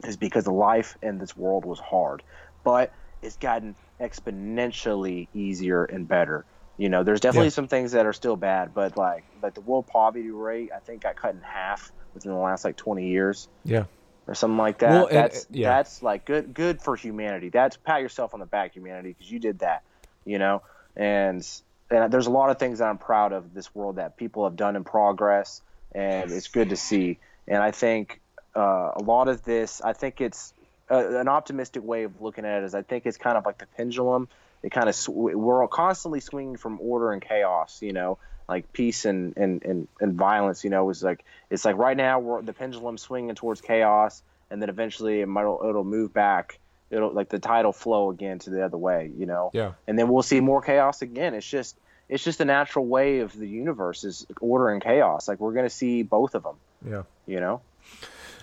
[0.05, 2.23] is because the life in this world was hard,
[2.65, 2.93] but
[3.23, 6.47] it's gotten exponentially easier and better.
[6.79, 7.51] You know, there's definitely Yeah.
[7.51, 11.03] some things that are still bad, but like like the world poverty rate, I think
[11.03, 13.85] got cut in half within the last like 20 years Yeah.
[14.27, 14.91] or something like that.
[14.91, 15.69] Well, and- that's yeah.
[15.77, 17.49] that's like good good for humanity.
[17.51, 19.83] That's pat yourself on the back, humanity, because you did that.
[20.25, 20.63] You know,
[20.97, 21.47] and
[21.91, 24.55] and there's a lot of things that I'm proud of this world that people have
[24.57, 27.19] done in progress, and it's good to see.
[27.49, 28.21] And I think
[28.55, 30.53] uh, a lot of this, I think it's
[30.91, 33.59] uh, an optimistic way of looking at it is I think it's kind of like
[33.59, 34.29] the pendulum.
[34.63, 37.81] It kind of sw- we're all constantly swinging from order and chaos.
[37.83, 38.19] You know,
[38.51, 40.65] like peace and and and, and violence.
[40.65, 44.61] You know, is like it's like right now we're the pendulum swinging towards chaos, and
[44.61, 46.59] then eventually it might it'll move back.
[46.91, 49.11] It'll like the tide will flow again to the other way.
[49.17, 49.73] You know, Yeah.
[49.87, 51.35] and then we'll see more chaos again.
[51.35, 51.77] It's just
[52.09, 55.29] it's just a natural way of the universe is order and chaos.
[55.29, 56.57] Like we're gonna see both of them.
[56.85, 57.03] Yeah.
[57.27, 57.61] You know.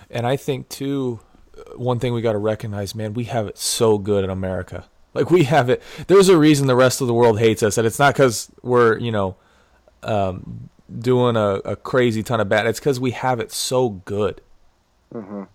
[0.10, 1.20] And I think too,
[1.76, 4.86] one thing we got to recognize, man, we have it so good in America.
[5.14, 5.82] Like we have it.
[6.08, 8.98] There's a reason the rest of the world hates us, and it's not because we're
[9.00, 9.36] you know
[10.04, 10.70] um,
[11.00, 12.68] doing a, a crazy ton of bad.
[12.68, 14.42] It's because we have it so good.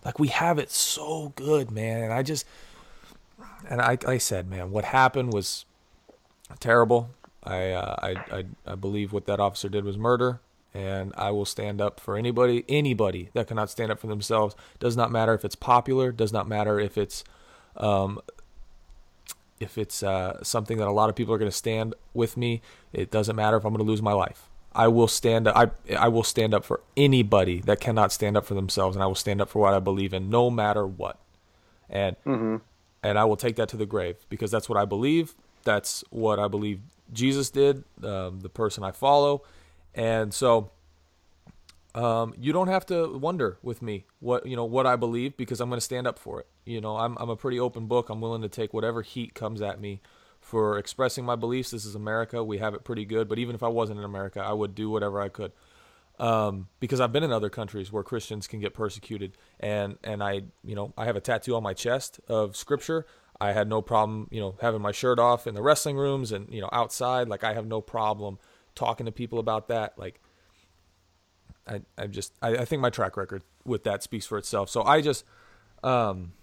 [0.03, 2.03] Like we have it so good, man.
[2.03, 2.45] And I just,
[3.69, 5.65] and I, I said, man, what happened was
[6.59, 7.09] terrible.
[7.43, 10.39] I, uh, I, I, I believe what that officer did was murder,
[10.73, 14.55] and I will stand up for anybody, anybody that cannot stand up for themselves.
[14.79, 16.11] Does not matter if it's popular.
[16.11, 17.23] Does not matter if it's,
[17.77, 18.19] um,
[19.63, 22.61] if it's uh, something that a lot of people are going to stand with me.
[22.91, 24.49] It doesn't matter if I'm going to lose my life.
[24.75, 25.55] I will stand up.
[25.55, 29.07] I, I will stand up for anybody that cannot stand up for themselves, and I
[29.07, 31.17] will stand up for what I believe in, no matter what.
[31.89, 32.15] And
[33.03, 35.35] and I will take that to the grave because that's what I believe.
[35.63, 39.43] That's what I believe Jesus did, um, the person I follow,
[39.93, 40.71] and so
[41.95, 45.61] um, you don't have to wonder with me what you know what I believe because
[45.61, 46.47] I'm going to stand up for it.
[46.65, 48.09] You know, I'm I'm a pretty open book.
[48.09, 50.01] I'm willing to take whatever heat comes at me
[50.41, 51.71] for expressing my beliefs.
[51.71, 52.43] This is America.
[52.43, 53.29] We have it pretty good.
[53.29, 55.51] But even if I wasn't in America, I would do whatever I could
[56.19, 60.43] um, because I've been in other countries where Christians can get persecuted, and and I
[60.63, 63.05] you know I have a tattoo on my chest of scripture.
[63.41, 66.51] I had no problem you know having my shirt off in the wrestling rooms and
[66.53, 67.27] you know outside.
[67.27, 68.37] Like I have no problem
[68.75, 69.97] talking to people about that.
[69.97, 70.21] Like
[71.67, 74.69] I I just I, I think my track record with that speaks for itself.
[74.69, 75.25] So I just
[75.83, 76.33] um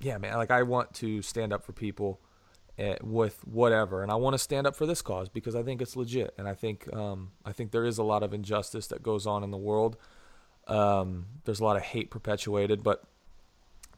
[0.00, 2.20] yeah man like I want to stand up for people
[2.78, 5.82] eh, with whatever and I want to stand up for this cause because I think
[5.82, 9.02] it's legit and I think um I think there is a lot of injustice that
[9.02, 9.96] goes on in the world.
[10.66, 13.04] Um there's a lot of hate perpetuated but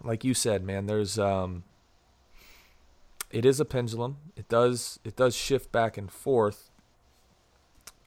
[0.02, 1.64] like you said man there's um
[3.34, 4.18] it is a pendulum.
[4.36, 6.70] It does it does shift back and forth.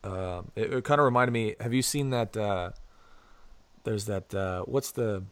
[0.07, 1.55] Um, it, it kind of reminded me.
[1.59, 2.35] Have you seen that?
[2.37, 2.71] Uh,
[3.83, 4.33] there's that.
[4.33, 5.23] Uh, what's the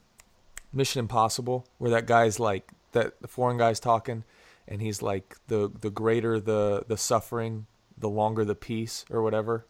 [0.74, 4.24] Mission Impossible where that guy's like that the foreign guy's talking,
[4.68, 7.66] and he's like the the greater the the suffering,
[7.98, 9.66] the longer the peace or whatever.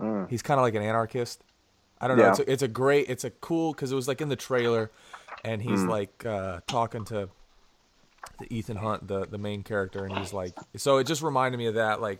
[0.00, 0.28] Mm.
[0.30, 1.42] He's kind of like an anarchist.
[2.00, 2.24] I don't know.
[2.24, 2.30] Yeah.
[2.30, 3.08] It's, a, it's a great.
[3.08, 4.90] It's a cool because it was like in the trailer,
[5.44, 5.88] and he's Mm.
[5.88, 7.28] like uh, talking to
[8.40, 10.54] the Ethan Hunt, the the main character, and he's like.
[10.76, 12.00] So it just reminded me of that.
[12.00, 12.18] Like,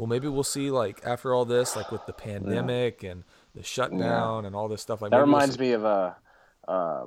[0.00, 3.22] well, maybe we'll see like after all this, like with the pandemic and
[3.54, 5.02] the shutdown and all this stuff.
[5.02, 6.16] Like That maybe we'll reminds me of a.
[6.66, 7.04] Uh,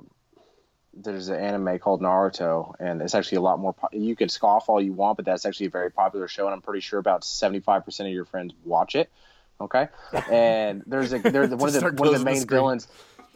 [0.93, 3.73] there's an anime called Naruto, and it's actually a lot more.
[3.73, 6.53] Po- you can scoff all you want, but that's actually a very popular show, and
[6.53, 9.09] I'm pretty sure about 75 percent of your friends watch it.
[9.59, 9.87] Okay,
[10.31, 12.87] and there's a there's one of the one of the main villains.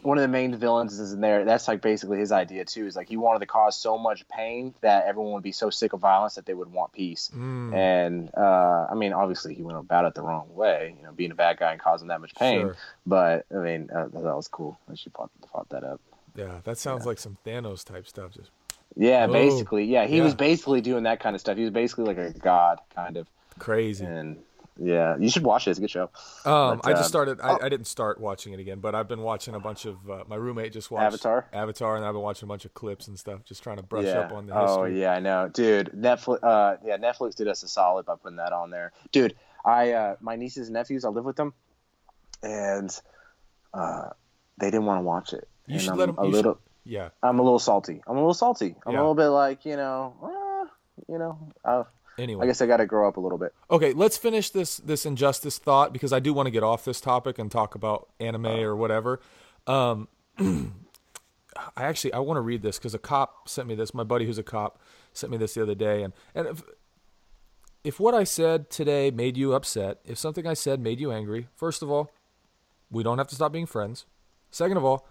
[0.02, 1.44] One of the main villains is in there.
[1.44, 2.86] That's like basically his idea too.
[2.86, 5.92] Is like he wanted to cause so much pain that everyone would be so sick
[5.92, 7.30] of violence that they would want peace.
[7.34, 10.94] Mm, And uh, I mean, obviously he went about it the wrong way.
[10.96, 12.60] You know, being a bad guy and causing that much pain.
[12.60, 12.76] Sure.
[13.06, 14.78] But I mean, uh, that was cool.
[14.90, 16.00] I should thought that up.
[16.36, 18.32] yeah, that sounds like some Thanos type stuff.
[18.32, 18.50] Just
[18.96, 19.84] Yeah, Oh, basically.
[19.84, 20.22] Yeah, he yeah.
[20.22, 21.56] was basically doing that kind of stuff.
[21.56, 23.26] He was basically like a god, kind of.
[23.58, 24.04] crazy.
[24.04, 24.38] And
[24.78, 25.70] yeah, you should watch it.
[25.70, 26.10] It's a good show.
[26.44, 27.40] Um, But, I just uh, started.
[27.40, 29.96] I, I didn't start watching it again, but I've been watching a bunch of.
[30.08, 31.46] Uh, my roommate just watched Avatar?
[31.52, 34.04] Avatar, and I've been watching a bunch of clips and stuff, just trying to brush
[34.04, 34.20] yeah.
[34.20, 35.00] up on the oh history.
[35.02, 35.90] yeah, I know, dude.
[35.96, 36.38] Netflix.
[36.42, 39.34] Uh, yeah, Netflix did us a solid by putting that on there, dude.
[39.64, 41.52] I uh, my nieces and nephews, I live with them,
[42.42, 42.90] and
[43.74, 44.10] uh,
[44.58, 45.48] they didn't want to watch it.
[45.66, 48.00] You and should I'm let 'em- A you should- Yeah, I'm a little salty.
[48.06, 48.74] I'm a little salty.
[48.86, 48.98] I'm Yeah.
[48.98, 51.38] a little bit like you know, uh, you know.
[51.64, 51.84] Uh,
[52.18, 53.54] Anyway, I guess I got to grow up a little bit.
[53.70, 57.00] okay, let's finish this this injustice thought because I do want to get off this
[57.00, 59.20] topic and talk about anime or whatever.
[59.66, 60.08] Um,
[60.38, 63.94] I actually I want to read this because a cop sent me this.
[63.94, 64.80] My buddy who's a cop
[65.12, 66.62] sent me this the other day, and and if,
[67.84, 71.48] if what I said today made you upset, if something I said made you angry,
[71.54, 72.10] first of all,
[72.90, 74.04] we don't have to stop being friends.
[74.50, 75.06] Second of all,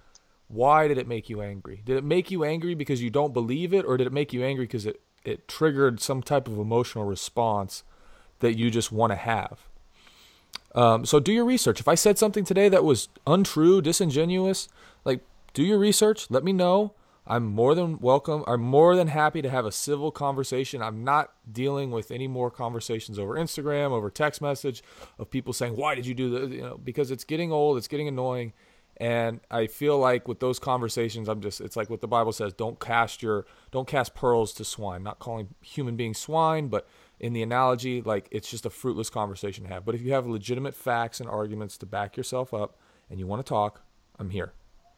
[0.47, 1.81] why did it make you angry?
[1.85, 4.43] Did it make you angry because you don't believe it, or did it make you
[4.43, 7.83] angry because it, it triggered some type of emotional response
[8.39, 9.67] that you just want to have?
[10.75, 11.79] Um, so do your research.
[11.79, 14.69] If I said something today that was untrue, disingenuous,
[15.05, 15.21] like
[15.53, 16.29] do your research.
[16.29, 16.93] Let me know.
[17.29, 18.43] I'm more than welcome.
[18.47, 20.81] I'm more than happy to have a civil conversation.
[20.81, 24.81] I'm not dealing with any more conversations over Instagram, over text message
[25.19, 27.89] of people saying, "Why did you do that?" You know, because it's getting old, it's
[27.89, 28.53] getting annoying,
[28.99, 32.53] and I feel like with those conversations, I'm just it's like what the Bible says,
[32.53, 35.03] don't cast your don't cast pearls to swine.
[35.03, 36.87] Not calling human beings swine, but
[37.19, 39.85] in the analogy, like it's just a fruitless conversation to have.
[39.85, 42.77] But if you have legitimate facts and arguments to back yourself up
[43.09, 43.83] and you want to talk,
[44.17, 44.53] I'm here.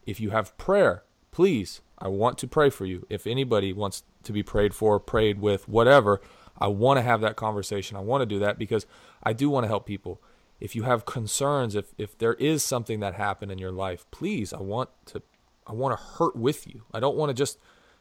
[0.06, 3.06] If you have prayer, please, I want to pray for you.
[3.10, 6.22] If anybody wants to be prayed for, prayed with, whatever,
[6.58, 7.96] I want to have that conversation.
[7.96, 8.86] I want to do that because
[9.22, 10.22] I do want to help people.
[10.60, 14.52] If you have concerns, if if there is something that happened in your life, please,
[14.52, 15.22] I want to
[15.66, 16.82] I want to hurt with you.
[16.92, 17.58] I don't want to just,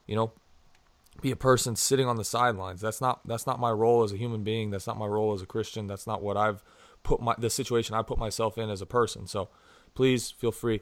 [0.08, 0.34] you know,
[1.22, 2.82] be a person sitting on the sidelines.
[2.82, 4.72] That's not that's not my role as a human being.
[4.72, 5.88] That's not my role as a Christian.
[5.88, 6.64] That's not what I've
[7.04, 9.28] put my the situation I put myself in as a person.
[9.28, 9.50] So
[9.94, 10.82] please feel free.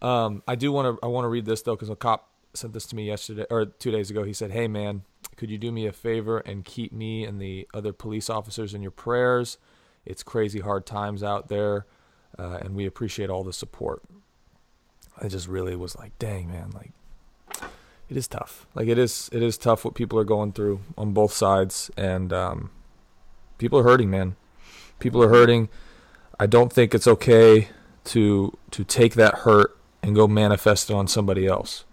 [0.00, 2.72] Um, I do want to I want to read this though because a cop sent
[2.72, 4.24] this to me yesterday or two days ago.
[4.24, 5.02] He said, "Hey man,
[5.36, 8.82] could you do me a favor and keep me and the other police officers in
[8.82, 9.58] your prayers?
[10.08, 11.86] It's crazy hard times out there,
[12.38, 14.02] uh, and we appreciate all the support."
[15.20, 16.92] I just really was like, "Dang man, like."
[18.08, 18.66] it is tough.
[18.74, 22.32] Like it is it is tough what people are going through on both sides and
[22.32, 22.70] um
[23.58, 24.36] people are hurting, man.
[24.98, 25.68] People are hurting.
[26.40, 27.68] I don't think it's okay
[28.04, 31.84] to to take that hurt and go manifest it on somebody else.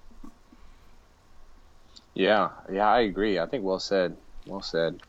[2.13, 3.39] Yeah, yeah, I agree.
[3.39, 4.16] I think well said.
[4.45, 5.01] Well said.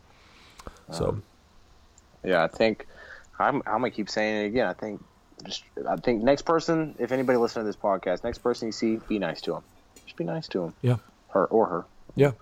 [0.91, 1.23] So
[2.25, 2.87] Yeah, I think
[3.39, 3.57] I'm.
[3.67, 4.67] I'm gonna keep saying it again.
[4.67, 5.05] I think
[5.45, 5.65] just.
[5.89, 9.19] I think next person, if anybody listening to this podcast, next person you see, be
[9.19, 9.63] nice to them.
[10.05, 10.75] Just be nice to them.
[10.83, 10.97] yeah.
[11.29, 11.85] Her or her.
[12.15, 12.33] Yeah.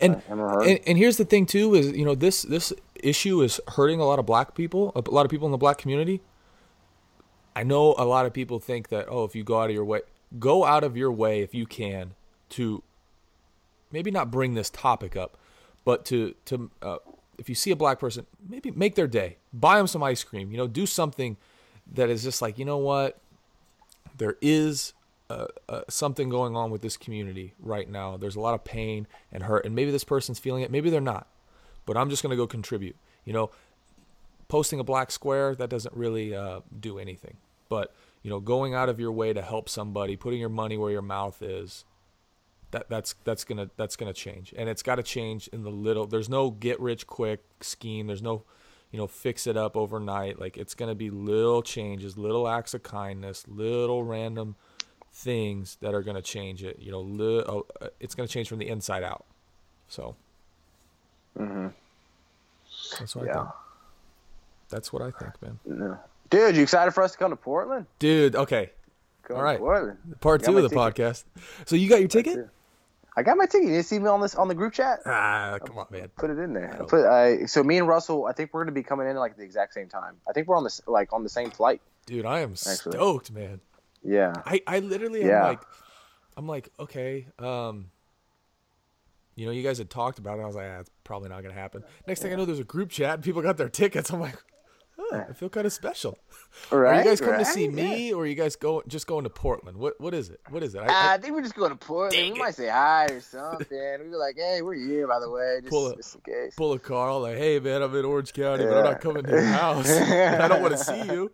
[0.00, 0.62] And, her.
[0.62, 4.04] and and here's the thing too is you know this this issue is hurting a
[4.04, 6.20] lot of black people, a lot of people in the black community.
[7.56, 9.84] I know a lot of people think that oh if you go out of your
[9.84, 10.02] way,
[10.38, 12.14] go out of your way if you can
[12.50, 12.82] to
[13.90, 15.36] maybe not bring this topic up,
[15.84, 16.98] but to to uh,
[17.38, 19.36] if you see a black person, maybe make their day.
[19.52, 21.36] Buy them some ice cream, you know, do something
[21.94, 23.18] that is just like, you know what?
[24.16, 24.92] There is
[25.30, 28.16] uh, uh, something going on with this community right now.
[28.16, 31.00] There's a lot of pain and hurt, and maybe this person's feeling it, maybe they're
[31.00, 31.28] not.
[31.86, 32.96] But I'm just going to go contribute.
[33.24, 33.50] You know,
[34.48, 37.36] posting a black square that doesn't really uh, do anything.
[37.68, 40.90] But you know, going out of your way to help somebody, putting your money where
[40.90, 41.84] your mouth is,
[42.70, 46.06] that that's that's gonna that's gonna change, and it's got to change in the little.
[46.06, 48.06] There's no get rich quick scheme.
[48.06, 48.44] There's no,
[48.90, 50.38] you know, fix it up overnight.
[50.38, 54.56] Like it's gonna be little changes, little acts of kindness, little random
[55.12, 56.78] things that are gonna change it.
[56.78, 59.24] You know, li- oh, uh, it's gonna change from the inside out.
[59.88, 60.16] So.
[61.38, 61.68] Mm-hmm.
[62.98, 63.48] That's what I think.
[64.70, 65.58] That's what I think, man.
[65.64, 65.98] No.
[66.30, 67.86] Dude, you excited for us to come to Portland?
[67.98, 68.70] Dude, okay.
[69.22, 69.56] Come All.
[69.56, 69.98] Portland.
[70.20, 70.78] Part two of the ticket.
[70.78, 71.24] podcast.
[71.66, 72.48] So you got your ticket?
[73.18, 73.66] I got my ticket.
[73.66, 75.00] You didn't see me on this on the group chat?
[75.04, 76.08] Ah, come on, man.
[76.16, 76.84] Put it in there.
[76.88, 79.42] Put I so me and Russell, I think we're gonna be coming in like the
[79.42, 80.14] exact same time.
[80.28, 81.80] I think we're on this like on the same flight.
[82.06, 82.92] Dude, I am Actually.
[82.92, 83.60] stoked, man.
[84.04, 84.34] Yeah.
[84.46, 85.60] I, I literally am like
[86.36, 87.90] I'm like, okay, um
[89.34, 90.42] you know, you guys had talked about it.
[90.42, 91.82] I was like, ah, it's probably not gonna happen.
[92.06, 94.10] Next thing I know, there's a group chat and people got their tickets.
[94.10, 94.36] I'm like,
[94.98, 96.18] huh, I feel kind of special.
[96.72, 96.96] Right.
[96.96, 97.74] are you guys coming to see right?
[97.74, 99.76] me, or are you guys go just going to Portland?
[99.78, 100.40] What what is it?
[100.50, 100.80] What is it?
[100.82, 102.12] I, Ah, I, I think we're just going to Portland.
[102.14, 102.42] Dang we it.
[102.42, 103.66] might say hi or something.
[103.70, 106.54] we were like, hey, we're here, by the way, just, Pull a- just in case.
[106.56, 109.30] pull a car like, hey man, I'm in Orange County, but I'm not coming to
[109.30, 109.90] your house.
[109.90, 111.30] I don't want to see you,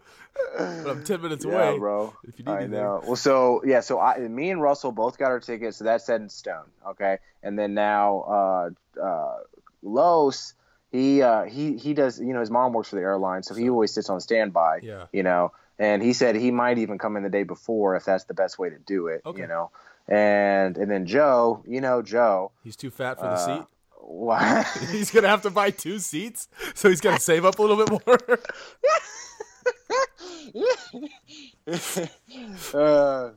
[0.59, 1.79] but I'm ten minutes yeah, away.
[1.79, 2.13] bro.
[2.25, 2.73] If you need I anything.
[2.73, 3.03] know.
[3.07, 6.21] Well, so yeah, so I, me and Russell both got our tickets, so that's set
[6.21, 6.65] in stone.
[6.89, 8.21] Okay, and then now
[8.99, 9.37] uh, uh,
[9.83, 10.55] Los,
[10.95, 12.21] he uh, he he does.
[12.21, 14.79] You know, his mom works for the airline, so he always sits on standby.
[14.83, 15.07] Yeah.
[15.13, 18.25] You know, and he said he might even come in the day before if that's
[18.25, 19.23] the best way to do it.
[19.27, 19.41] Okay.
[19.43, 19.71] You know,
[20.07, 22.53] and and then Joe, you know Joe.
[22.63, 23.67] He's too fat for the Uh, seat.
[24.07, 24.65] Why?
[24.93, 27.91] He's gonna have to buy two seats, so he's gonna save up a little bit
[27.91, 28.39] more.
[32.75, 33.31] uh,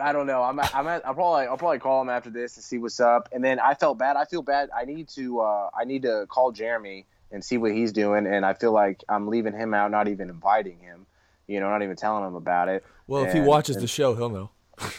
[0.00, 0.42] I don't know.
[0.42, 3.00] I'm at, I'm at, I'll probably I'll probably call him after this to see what's
[3.00, 3.28] up.
[3.32, 4.16] And then I felt bad.
[4.16, 4.70] I feel bad.
[4.76, 8.26] I need to uh, I need to call Jeremy and see what he's doing.
[8.26, 11.06] And I feel like I'm leaving him out, not even inviting him.
[11.46, 12.84] You know, not even telling him about it.
[13.06, 14.50] well, if he watches and- the show, he'll know.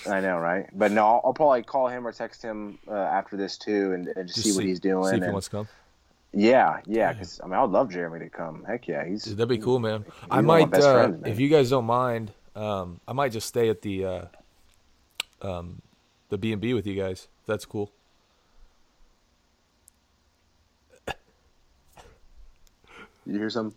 [0.07, 0.67] I know, right?
[0.73, 4.07] But no, I'll, I'll probably call him or text him uh, after this too, and,
[4.15, 5.05] and just, see what he's doing.
[5.05, 5.67] See if he and- wants to come.
[6.33, 7.13] yeah, yeah.
[7.13, 8.63] Because I mean, I'd love Jeremy to come.
[8.63, 10.05] Heck yeah, he's Dude, that'd be cool, man.
[10.29, 11.23] I one of my might, uh, man.
[11.25, 14.25] if you guys don't mind, um, I might just stay at the, uh,
[15.41, 15.81] um,
[16.29, 17.27] the B and B with you guys.
[17.45, 17.91] That's cool.
[23.25, 23.73] You hear some?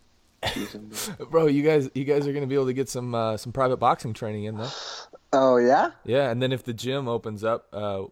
[0.57, 0.91] you hear some-
[1.31, 3.77] Bro, you guys, you guys are gonna be able to get some, uh, some private
[3.77, 4.71] boxing training in though.
[5.33, 5.91] oh yeah.
[6.05, 8.05] Yeah, and then if the gym opens up, uh,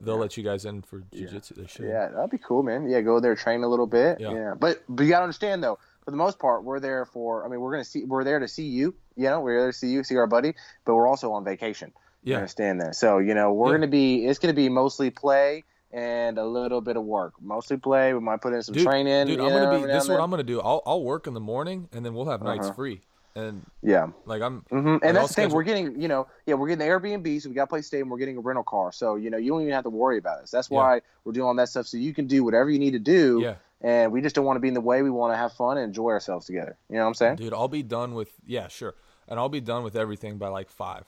[0.00, 1.54] they'll let you guys in for jujitsu.
[1.54, 1.86] They should.
[1.86, 2.88] Yeah, that'd be cool, man.
[2.88, 4.18] Yeah, go there, train a little bit.
[4.20, 4.32] Yeah.
[4.32, 4.54] Yeah.
[4.58, 7.60] But but you gotta understand though, for the most part, we're there for I mean,
[7.60, 10.02] we're gonna see we're there to see you, you know, we're there to see you,
[10.02, 10.54] see our buddy,
[10.84, 11.92] but we're also on vacation.
[12.22, 12.36] Yeah.
[12.36, 12.94] understand that.
[12.96, 13.78] So, you know, we're Yeah.
[13.78, 17.34] gonna be it's gonna be mostly play and a little bit of work.
[17.40, 18.12] Mostly play.
[18.12, 19.26] We might put in some Dude, training.
[19.26, 19.86] dude, I'm know, gonna be.
[19.92, 20.20] This is what.
[20.20, 20.60] I'm gonna do.
[20.60, 22.74] I'll, I'll work in the morning, and then we'll have nights Uh-huh.
[22.74, 23.00] free.
[23.34, 24.08] And Yeah.
[24.26, 25.52] like I'm, hmm And that's the thing.
[25.52, 28.10] We're getting, you know, yeah, we're getting the Airbnb, so we got to stay, and
[28.10, 28.90] we're getting a rental car.
[28.90, 30.50] So, you know, you don't even have to worry about us.
[30.50, 30.78] That's Yeah.
[30.78, 33.42] why we're doing all that stuff, so you can do whatever you need to do.
[33.42, 35.02] yeah, And we just don't want to be in the way.
[35.02, 36.76] We want to have fun and enjoy ourselves together.
[36.90, 37.36] You know what I'm saying?
[37.36, 38.32] dude, I'll be done with.
[38.44, 38.94] Yeah, sure,
[39.28, 41.04] and I'll be done with everything by like five.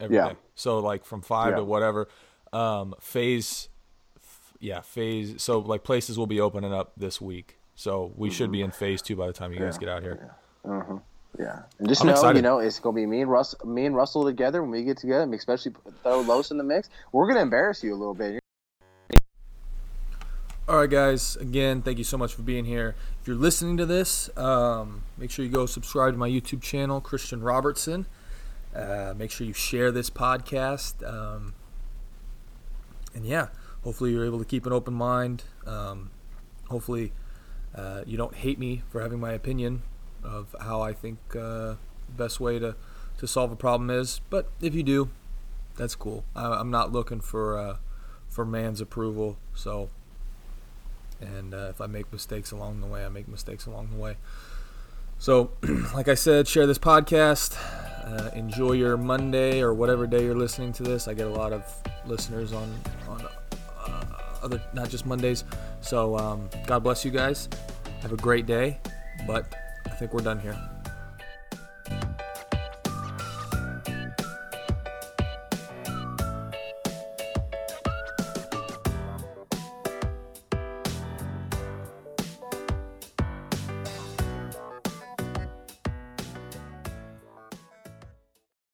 [0.00, 0.22] Every day.
[0.22, 0.32] Yeah.
[0.54, 1.56] So like from five Yeah.
[1.56, 2.08] to whatever,
[2.52, 3.68] um, phase,
[4.16, 5.42] f- yeah, phase.
[5.42, 7.58] So like places will be opening up this week.
[7.76, 9.80] So we should be in phase two by the time you guys Mm-hmm.
[9.84, 10.36] Get out here.
[10.64, 10.98] Uh-huh.
[11.38, 12.36] Yeah, and just I'm know, excited.
[12.38, 14.98] you know, it's gonna be me and Russ, me and Russell together when we get
[14.98, 15.28] together.
[15.34, 15.72] Especially
[16.04, 16.88] throw Los in the mix.
[17.10, 18.40] We're gonna embarrass you a little bit.
[20.68, 21.36] All right, guys.
[21.36, 22.94] Again, thank you so much for being here.
[23.20, 27.00] If you're listening to this, um, make sure you go subscribe to my YouTube channel,
[27.00, 28.06] Christian Robertson.
[28.74, 31.06] Uh, make sure you share this podcast.
[31.08, 31.54] Um,
[33.14, 33.48] and yeah,
[33.82, 35.44] hopefully you're able to keep an open mind.
[35.66, 36.10] Um,
[36.68, 37.12] hopefully
[37.74, 39.82] uh, you don't hate me for having my opinion
[40.22, 41.76] of how I think uh,
[42.08, 42.74] the best way to,
[43.18, 44.20] to solve a problem is.
[44.30, 45.10] But if you do,
[45.76, 46.24] that's cool.
[46.34, 47.76] I, I'm not looking for uh,
[48.28, 49.36] for man's approval.
[49.54, 49.90] So
[51.20, 54.16] and uh, if I make mistakes along the way, I make mistakes along the way.
[55.18, 55.52] So,
[55.94, 57.56] like I said, share this podcast.
[58.04, 61.08] Uh, enjoy your Monday or whatever day you're listening to this.
[61.08, 61.64] I get a lot of
[62.04, 62.72] listeners on
[63.08, 63.26] on
[63.78, 64.04] uh,
[64.42, 65.44] other, not just Mondays.
[65.80, 67.48] So, um, God bless you guys.
[68.02, 68.78] Have a great day.
[69.26, 69.54] But
[69.86, 70.58] I think we're done here.